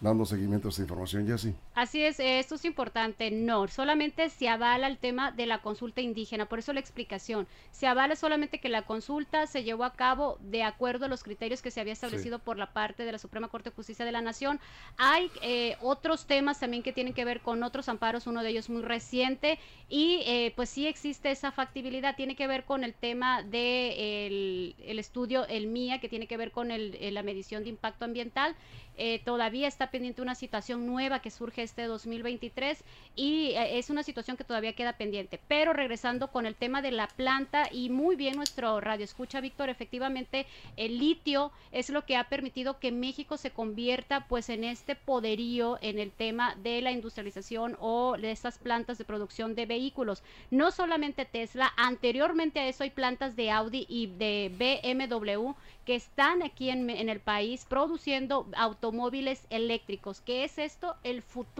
dando 0.00 0.24
seguimiento 0.24 0.68
a 0.68 0.70
esta 0.70 0.82
información, 0.82 1.26
Jessy. 1.26 1.54
Así 1.80 2.04
es, 2.04 2.20
eh, 2.20 2.38
esto 2.40 2.56
es 2.56 2.66
importante. 2.66 3.30
No, 3.30 3.66
solamente 3.66 4.28
se 4.28 4.50
avala 4.50 4.86
el 4.86 4.98
tema 4.98 5.32
de 5.32 5.46
la 5.46 5.62
consulta 5.62 6.02
indígena, 6.02 6.44
por 6.44 6.58
eso 6.58 6.74
la 6.74 6.80
explicación. 6.80 7.48
Se 7.70 7.86
avala 7.86 8.16
solamente 8.16 8.58
que 8.58 8.68
la 8.68 8.82
consulta 8.82 9.46
se 9.46 9.64
llevó 9.64 9.84
a 9.84 9.94
cabo 9.94 10.36
de 10.42 10.62
acuerdo 10.62 11.06
a 11.06 11.08
los 11.08 11.22
criterios 11.22 11.62
que 11.62 11.70
se 11.70 11.80
había 11.80 11.94
establecido 11.94 12.38
por 12.38 12.58
la 12.58 12.74
parte 12.74 13.06
de 13.06 13.12
la 13.12 13.18
Suprema 13.18 13.48
Corte 13.48 13.70
de 13.70 13.76
Justicia 13.76 14.04
de 14.04 14.12
la 14.12 14.20
Nación. 14.20 14.60
Hay 14.98 15.30
eh, 15.40 15.78
otros 15.80 16.26
temas 16.26 16.60
también 16.60 16.82
que 16.82 16.92
tienen 16.92 17.14
que 17.14 17.24
ver 17.24 17.40
con 17.40 17.62
otros 17.62 17.88
amparos, 17.88 18.26
uno 18.26 18.42
de 18.42 18.50
ellos 18.50 18.68
muy 18.68 18.82
reciente, 18.82 19.58
y 19.88 20.20
eh, 20.26 20.52
pues 20.56 20.68
sí 20.68 20.86
existe 20.86 21.30
esa 21.30 21.50
factibilidad. 21.50 22.14
Tiene 22.14 22.36
que 22.36 22.46
ver 22.46 22.64
con 22.64 22.84
el 22.84 22.92
tema 22.92 23.42
de 23.42 24.26
el, 24.26 24.74
el 24.84 24.98
estudio, 24.98 25.46
el 25.46 25.64
MIA, 25.66 25.98
que 25.98 26.10
tiene 26.10 26.26
que 26.26 26.36
ver 26.36 26.50
con 26.52 26.72
el- 26.72 26.94
eh, 27.00 27.10
la 27.10 27.22
medición 27.22 27.62
de 27.62 27.70
impacto 27.70 28.04
ambiental. 28.04 28.54
Eh, 28.98 29.22
todavía 29.24 29.66
está 29.66 29.90
pendiente 29.90 30.20
una 30.20 30.34
situación 30.34 30.84
nueva 30.86 31.22
que 31.22 31.30
surge 31.30 31.62
este 31.70 31.84
2023 31.84 32.82
y 33.16 33.52
eh, 33.52 33.78
es 33.78 33.90
una 33.90 34.02
situación 34.02 34.36
que 34.36 34.44
todavía 34.44 34.74
queda 34.74 34.94
pendiente. 34.94 35.40
Pero 35.48 35.72
regresando 35.72 36.28
con 36.28 36.46
el 36.46 36.54
tema 36.54 36.82
de 36.82 36.90
la 36.90 37.06
planta 37.06 37.68
y 37.70 37.90
muy 37.90 38.16
bien 38.16 38.36
nuestro 38.36 38.80
radio 38.80 39.04
escucha, 39.04 39.40
Víctor, 39.40 39.68
efectivamente 39.68 40.46
el 40.76 40.98
litio 40.98 41.52
es 41.72 41.90
lo 41.90 42.04
que 42.04 42.16
ha 42.16 42.24
permitido 42.24 42.78
que 42.78 42.92
México 42.92 43.36
se 43.36 43.50
convierta 43.50 44.26
pues 44.28 44.48
en 44.48 44.64
este 44.64 44.96
poderío 44.96 45.78
en 45.80 45.98
el 45.98 46.10
tema 46.10 46.56
de 46.56 46.82
la 46.82 46.90
industrialización 46.90 47.76
o 47.80 48.16
de 48.16 48.32
estas 48.32 48.58
plantas 48.58 48.98
de 48.98 49.04
producción 49.04 49.54
de 49.54 49.66
vehículos. 49.66 50.22
No 50.50 50.72
solamente 50.72 51.24
Tesla, 51.24 51.72
anteriormente 51.76 52.60
a 52.60 52.66
eso 52.66 52.82
hay 52.82 52.90
plantas 52.90 53.36
de 53.36 53.50
Audi 53.50 53.86
y 53.88 54.08
de 54.08 54.50
BMW 54.58 55.52
que 55.84 55.94
están 55.94 56.42
aquí 56.42 56.70
en, 56.70 56.90
en 56.90 57.08
el 57.08 57.20
país 57.20 57.64
produciendo 57.68 58.46
automóviles 58.56 59.46
eléctricos. 59.50 60.20
¿Qué 60.20 60.44
es 60.44 60.58
esto? 60.58 60.96
El 61.04 61.22
futuro 61.22 61.59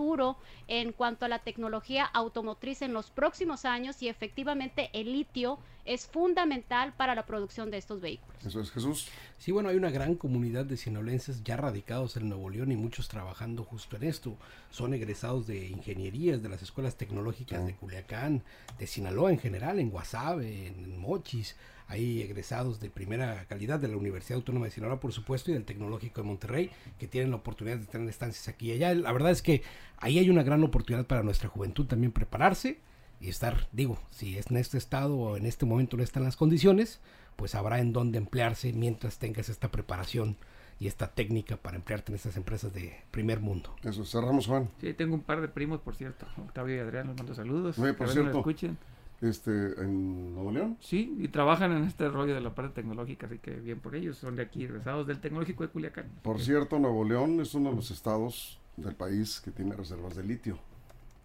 en 0.69 0.93
cuanto 0.93 1.25
a 1.25 1.29
la 1.29 1.41
tecnología 1.41 2.05
automotriz 2.05 2.83
en 2.83 2.93
los 2.93 3.11
próximos 3.11 3.65
años 3.65 4.03
y 4.03 4.09
efectivamente 4.09 4.91
el 4.93 5.13
litio 5.13 5.59
es 5.91 6.07
fundamental 6.07 6.93
para 6.97 7.17
la 7.17 7.27
producción 7.27 7.69
de 7.73 7.77
estos 7.77 8.01
vehículos. 8.01 8.47
Eso 8.47 8.61
es 8.61 8.71
Jesús. 8.71 9.09
Sí, 9.39 9.51
bueno, 9.51 9.71
hay 9.71 9.77
una 9.77 9.91
gran 9.91 10.15
comunidad 10.15 10.65
de 10.65 10.77
sinolenses 10.77 11.43
ya 11.43 11.57
radicados 11.57 12.17
en 12.17 12.29
Nuevo 12.29 12.49
León 12.49 12.71
y 12.71 12.77
muchos 12.77 13.09
trabajando 13.09 13.65
justo 13.65 13.97
en 13.97 14.05
esto. 14.05 14.37
Son 14.71 14.95
egresados 14.95 15.49
de 15.49 15.67
ingenierías 15.67 16.45
de 16.45 16.49
las 16.49 16.63
escuelas 16.63 16.95
tecnológicas 16.95 17.67
de 17.67 17.75
Culiacán, 17.75 18.45
de 18.79 18.87
Sinaloa 18.87 19.33
en 19.33 19.41
general, 19.41 19.81
en 19.81 19.91
Guasave, 19.91 20.69
en 20.69 20.97
Mochis. 20.97 21.57
Hay 21.89 22.23
egresados 22.23 22.79
de 22.79 22.89
primera 22.89 23.45
calidad 23.47 23.81
de 23.81 23.89
la 23.89 23.97
Universidad 23.97 24.37
Autónoma 24.37 24.67
de 24.67 24.71
Sinaloa, 24.71 25.01
por 25.01 25.13
supuesto, 25.13 25.51
y 25.51 25.55
del 25.55 25.65
Tecnológico 25.65 26.23
de 26.23 26.29
Monterrey, 26.29 26.71
que 27.01 27.09
tienen 27.09 27.31
la 27.31 27.39
oportunidad 27.39 27.79
de 27.79 27.87
tener 27.87 28.09
estancias 28.09 28.47
aquí 28.47 28.69
y 28.69 28.75
allá. 28.75 28.95
La 28.95 29.11
verdad 29.11 29.33
es 29.33 29.43
que 29.43 29.65
ahí 29.97 30.21
hay 30.21 30.31
una 30.31 30.45
gran 30.45 30.63
oportunidad 30.63 31.07
para 31.07 31.25
nuestra 31.25 31.49
juventud 31.49 31.87
también 31.87 32.13
prepararse 32.13 32.79
y 33.21 33.29
estar, 33.29 33.69
digo, 33.73 33.99
si 34.11 34.39
es 34.39 34.51
en 34.51 34.57
este 34.57 34.79
estado 34.79 35.17
o 35.17 35.37
en 35.37 35.47
este 35.47 35.67
momento 35.67 35.97
no 35.97 36.03
están 36.03 36.25
las 36.25 36.37
condiciones, 36.37 37.01
pues 37.37 37.55
habrá 37.55 37.81
en 37.81 37.93
dónde 37.93 38.19
emplearse 38.19 38.73
mientras 38.73 39.19
tengas 39.19 39.49
esta 39.49 39.71
preparación 39.71 40.37
y 40.79 40.87
esta 40.87 41.09
técnica 41.09 41.59
para 41.59 41.77
emplearte 41.77 42.11
en 42.11 42.17
estas 42.17 42.37
empresas 42.39 42.73
de 42.73 42.97
primer 43.11 43.41
mundo. 43.41 43.77
Eso, 43.85 44.05
cerramos, 44.07 44.47
Juan. 44.47 44.71
Sí, 44.81 44.95
tengo 44.95 45.15
un 45.15 45.21
par 45.21 45.43
de 45.43 45.49
primos, 45.49 45.81
por 45.81 45.95
cierto. 45.95 46.27
Octavio 46.39 46.77
y 46.77 46.79
Adrián, 46.79 47.09
los 47.09 47.17
mando 47.17 47.35
saludos. 47.35 47.79
Oye, 47.79 47.93
por 47.93 48.09
cierto. 48.09 48.39
escuchen. 48.39 48.79
Este, 49.21 49.51
en 49.51 50.35
Nuevo 50.35 50.51
León. 50.51 50.79
Sí, 50.81 51.15
y 51.19 51.29
trabajan 51.29 51.73
en 51.73 51.85
este 51.85 52.09
rollo 52.09 52.35
de 52.35 52.41
la 52.41 52.55
parte 52.55 52.81
tecnológica, 52.81 53.27
así 53.27 53.39
que 53.39 53.51
bien 53.51 53.79
por 53.79 53.95
ellos. 53.95 54.17
Son 54.17 54.35
de 54.35 54.43
aquí, 54.43 54.65
egresados 54.65 55.07
del 55.07 55.21
Tecnológico 55.21 55.63
de 55.63 55.69
Culiacán. 55.69 56.07
Por 56.23 56.41
cierto, 56.41 56.79
Nuevo 56.79 57.05
León 57.05 57.39
es 57.41 57.53
uno 57.53 57.69
de 57.69 57.77
los 57.77 57.91
estados 57.91 58.59
del 58.79 58.95
país 58.95 59.43
que 59.45 59.51
tiene 59.51 59.77
reservas 59.77 60.17
de 60.17 60.25
litio. 60.25 60.59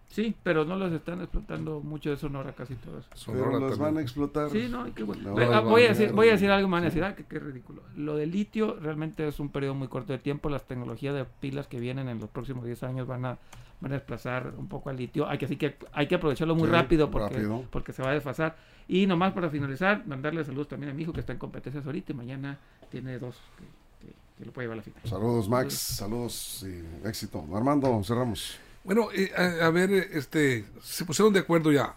Sí, 0.07 0.33
pero 0.43 0.63
no 0.63 0.77
los 0.77 0.93
están 0.93 1.19
explotando 1.21 1.81
mucho 1.81 2.09
de 2.09 2.15
Sonora, 2.17 2.53
casi 2.53 2.75
todos. 2.75 3.05
Sonora 3.15 3.45
pero 3.51 3.59
también. 3.67 3.79
van 3.81 3.97
a 3.97 4.01
explotar. 4.01 4.49
Sí, 4.49 4.67
no, 4.69 4.93
qué 4.93 5.03
bueno. 5.03 5.33
No, 5.35 5.51
ah, 5.53 5.59
voy, 5.59 5.83
a 5.83 5.89
decir, 5.89 6.11
voy 6.13 6.27
a 6.27 6.31
no. 6.31 6.33
decir 6.37 6.51
algo, 6.51 6.79
decir, 6.81 7.03
ah, 7.03 7.15
que 7.15 7.25
qué 7.25 7.39
ridículo. 7.39 7.81
Lo 7.97 8.15
del 8.15 8.31
litio 8.31 8.77
realmente 8.79 9.27
es 9.27 9.39
un 9.41 9.49
periodo 9.49 9.73
muy 9.75 9.87
corto 9.89 10.13
de 10.13 10.19
tiempo. 10.19 10.49
Las 10.49 10.65
tecnologías 10.65 11.13
de 11.15 11.25
pilas 11.25 11.67
que 11.67 11.79
vienen 11.79 12.07
en 12.07 12.19
los 12.19 12.29
próximos 12.29 12.63
10 12.65 12.83
años 12.83 13.07
van 13.07 13.25
a, 13.25 13.37
van 13.81 13.91
a 13.91 13.95
desplazar 13.95 14.53
un 14.57 14.67
poco 14.69 14.89
al 14.89 14.95
litio. 14.95 15.27
Hay 15.27 15.37
que, 15.37 15.45
así 15.45 15.57
que 15.57 15.75
hay 15.91 16.07
que 16.07 16.15
aprovecharlo 16.15 16.55
muy 16.55 16.67
Sí, 16.67 16.71
rápido 16.73 17.11
porque, 17.11 17.33
rápido. 17.35 17.63
porque 17.71 17.91
se 17.91 18.01
va 18.01 18.11
a 18.11 18.13
desfasar. 18.13 18.55
Y 18.87 19.07
nomás 19.07 19.33
para 19.33 19.49
finalizar, 19.49 20.05
mandarle 20.07 20.45
saludos 20.45 20.69
también 20.69 20.91
a 20.91 20.93
mi 20.93 21.01
hijo 21.03 21.11
que 21.11 21.19
está 21.19 21.33
en 21.33 21.39
competencias 21.39 21.85
ahorita 21.85 22.13
y 22.13 22.15
mañana 22.15 22.57
tiene 22.89 23.17
dos 23.19 23.35
que, 23.57 24.07
que- 24.07 24.13
que 24.37 24.45
lo 24.45 24.53
puede 24.53 24.65
llevar 24.67 24.75
a 24.75 24.77
la 24.77 24.83
final. 24.83 25.01
Saludos, 25.03 25.49
Max. 25.49 25.73
Saludos 25.73 26.65
y 26.65 27.07
éxito. 27.07 27.43
Armando, 27.53 28.01
cerramos. 28.03 28.59
Bueno, 28.85 29.09
eh, 29.13 29.31
a, 29.35 29.65
a 29.65 29.69
ver, 29.71 29.91
este, 29.91 30.65
se 30.81 31.03
pusieron 31.05 31.33
de 31.33 31.39
acuerdo 31.41 31.71
ya. 31.71 31.95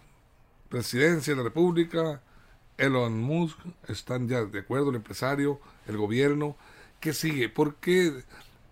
Presidencia 0.69 1.33
de 1.33 1.37
la 1.37 1.43
República, 1.45 2.21
Elon 2.77 3.19
Musk, 3.21 3.59
están 3.89 4.27
ya 4.29 4.45
de 4.45 4.59
acuerdo, 4.61 4.91
el 4.91 4.97
empresario, 4.97 5.61
el 5.87 5.97
gobierno. 5.97 6.57
¿Qué 7.01 7.13
sigue? 7.13 7.49
Porque 7.49 8.13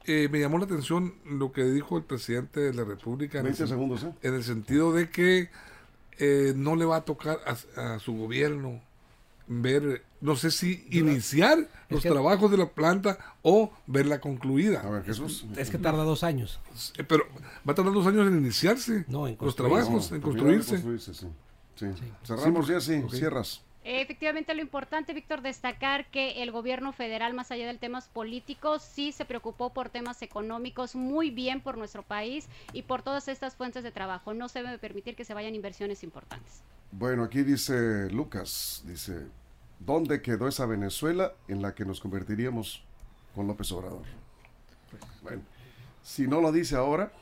eh, 0.06 0.28
me 0.30 0.40
llamó 0.40 0.58
la 0.58 0.64
atención 0.64 1.14
lo 1.24 1.52
que 1.52 1.64
dijo 1.64 1.96
el 1.96 2.04
presidente 2.04 2.60
de 2.60 2.74
la 2.74 2.84
República 2.84 3.38
en 3.38 3.46
el, 3.46 3.52
20 3.52 3.64
sen- 3.64 3.68
segundos, 3.68 4.02
¿eh? 4.04 4.12
en 4.22 4.34
el 4.34 4.42
sentido 4.44 4.92
de 4.92 5.10
que 5.10 5.50
eh, 6.18 6.52
no 6.56 6.74
le 6.76 6.84
va 6.86 6.96
a 6.96 7.04
tocar 7.04 7.38
a, 7.76 7.94
a 7.94 7.98
su 7.98 8.14
gobierno 8.16 8.80
ver, 9.48 10.04
no 10.20 10.36
sé 10.36 10.50
si 10.50 10.86
iniciar 10.90 11.58
los 11.88 12.02
que- 12.02 12.10
trabajos 12.10 12.50
de 12.50 12.56
la 12.56 12.68
planta 12.70 13.18
o 13.42 13.70
verla 13.86 14.20
concluida. 14.20 14.80
A 14.80 14.90
ver, 14.90 15.04
Jesús. 15.04 15.46
Es 15.56 15.70
que 15.70 15.78
tarda 15.78 16.02
dos 16.04 16.24
años. 16.24 16.58
Eh, 16.98 17.04
Pero 17.04 17.24
va 17.68 17.72
a 17.72 17.74
tardar 17.74 17.92
dos 17.94 18.06
años 18.06 18.26
en 18.26 18.38
iniciarse 18.38 19.04
No, 19.08 19.28
en 19.28 19.36
los 19.40 19.54
trabajos, 19.56 20.10
No, 20.10 20.16
en 20.16 20.22
construirse. 20.22 20.70
construirse, 20.72 21.14
sí. 21.14 21.26
Sí. 21.76 21.86
Cerramos 22.24 22.66
ya, 22.68 22.80
sí. 22.80 23.02
Cierras. 23.10 23.62
Efectivamente, 23.88 24.52
lo 24.52 24.62
importante, 24.62 25.14
Víctor, 25.14 25.42
destacar 25.42 26.10
que 26.10 26.42
el 26.42 26.50
gobierno 26.50 26.92
federal, 26.92 27.34
más 27.34 27.52
allá 27.52 27.68
de 27.72 27.78
temas 27.78 28.08
políticos, 28.08 28.82
sí 28.82 29.12
se 29.12 29.24
preocupó 29.24 29.72
por 29.72 29.90
temas 29.90 30.22
económicos 30.22 30.96
muy 30.96 31.30
bien 31.30 31.60
por 31.60 31.78
nuestro 31.78 32.02
país 32.02 32.48
y 32.72 32.82
por 32.82 33.02
todas 33.02 33.28
estas 33.28 33.54
fuentes 33.54 33.84
de 33.84 33.92
trabajo. 33.92 34.34
No 34.34 34.48
se 34.48 34.64
debe 34.64 34.78
permitir 34.78 35.14
que 35.14 35.24
se 35.24 35.34
vayan 35.34 35.54
inversiones 35.54 36.02
importantes. 36.02 36.62
Bueno, 36.92 37.24
aquí 37.24 37.42
dice 37.42 38.08
Lucas, 38.10 38.82
dice, 38.86 39.26
¿dónde 39.78 40.22
quedó 40.22 40.48
esa 40.48 40.66
Venezuela 40.66 41.32
en 41.48 41.60
la 41.60 41.74
que 41.74 41.84
nos 41.84 42.00
convertiríamos 42.00 42.82
con 43.34 43.46
López 43.46 43.70
Obrador? 43.72 44.04
Bueno, 45.22 45.42
si 46.02 46.26
no 46.26 46.40
lo 46.40 46.52
dice 46.52 46.76
ahora, 46.76 47.12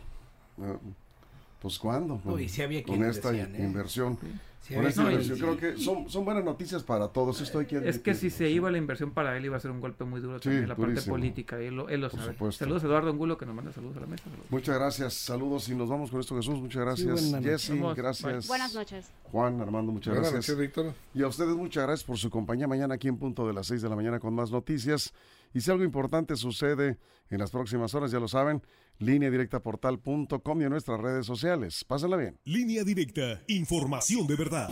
pues 1.64 1.78
¿cuándo? 1.78 2.20
No, 2.26 2.38
y 2.38 2.46
si 2.46 2.60
había 2.60 2.82
con 2.82 3.02
esta 3.04 3.32
decían, 3.32 3.54
¿eh? 3.56 3.64
inversión. 3.64 4.18
Sí, 4.60 4.74
con 4.74 4.86
esta 4.86 5.02
no, 5.02 5.10
y- 5.10 5.12
inversión. 5.14 5.38
Creo 5.38 5.56
que 5.56 5.80
son, 5.80 6.10
son 6.10 6.26
buenas 6.26 6.44
noticias 6.44 6.82
para 6.82 7.08
todos. 7.08 7.40
Esto 7.40 7.58
hay 7.60 7.64
que 7.66 7.78
Es 7.88 7.98
que 7.98 8.14
si 8.14 8.28
se 8.28 8.46
sí. 8.48 8.52
iba 8.52 8.70
la 8.70 8.76
inversión 8.76 9.12
para 9.12 9.34
él 9.36 9.46
iba 9.46 9.56
a 9.56 9.60
ser 9.60 9.70
un 9.70 9.80
golpe 9.80 10.04
muy 10.04 10.20
duro 10.20 10.38
Sí, 10.38 10.44
también 10.44 10.68
la 10.68 10.76
parte 10.76 11.00
política. 11.02 11.58
Él 11.58 11.74
lo, 11.76 11.88
él 11.88 12.02
lo 12.02 12.10
Por 12.10 12.20
sabe. 12.20 12.32
supuesto. 12.32 12.64
Saludos 12.64 12.82
a 12.82 12.86
Eduardo 12.86 13.10
Angulo 13.10 13.38
que 13.38 13.46
nos 13.46 13.54
manda 13.54 13.72
saludos 13.72 13.96
a 13.96 14.00
la 14.00 14.06
mesa. 14.06 14.24
Saludos. 14.24 14.46
Muchas 14.50 14.74
gracias, 14.78 15.14
saludos 15.14 15.68
y 15.70 15.74
nos 15.74 15.88
vamos 15.88 16.10
con 16.10 16.20
esto 16.20 16.36
Jesús, 16.36 16.58
muchas 16.60 16.82
gracias. 16.82 17.34
Jessy, 17.42 17.72
Vamos, 17.78 17.96
gracias. 17.96 18.46
Buenas 18.46 18.74
noches. 18.74 19.06
Juan, 19.24 19.58
Armando, 19.60 19.90
muchas 19.92 20.14
Buenas 20.14 20.32
gracias. 20.32 20.56
noches, 20.56 20.60
Víctor. 20.68 20.94
Y 21.14 21.22
a 21.22 21.28
ustedes 21.28 21.54
muchas 21.56 21.84
gracias 21.84 22.04
por 22.06 22.18
su 22.18 22.28
compañía 22.30 22.66
mañana 22.68 22.94
aquí 22.94 23.08
en 23.08 23.16
punto 23.16 23.46
de 23.46 23.52
las 23.54 23.66
6 23.66 23.80
de 23.82 23.88
la 23.88 23.96
mañana 23.96 24.18
con 24.20 24.34
más 24.34 24.50
noticias. 24.50 25.12
Y 25.54 25.60
si 25.60 25.70
algo 25.70 25.84
importante 25.84 26.36
sucede 26.36 26.98
en 27.30 27.38
las 27.38 27.52
próximas 27.52 27.94
horas, 27.94 28.10
ya 28.10 28.18
lo 28.18 28.28
saben, 28.28 28.60
línea 28.98 29.30
directa 29.30 29.62
portal.com 29.62 30.60
y 30.60 30.64
en 30.64 30.70
nuestras 30.70 31.00
redes 31.00 31.24
sociales. 31.24 31.84
Pásenla 31.84 32.16
bien. 32.16 32.38
Línea 32.44 32.82
directa, 32.84 33.42
información 33.46 34.26
de 34.26 34.36
verdad. 34.36 34.68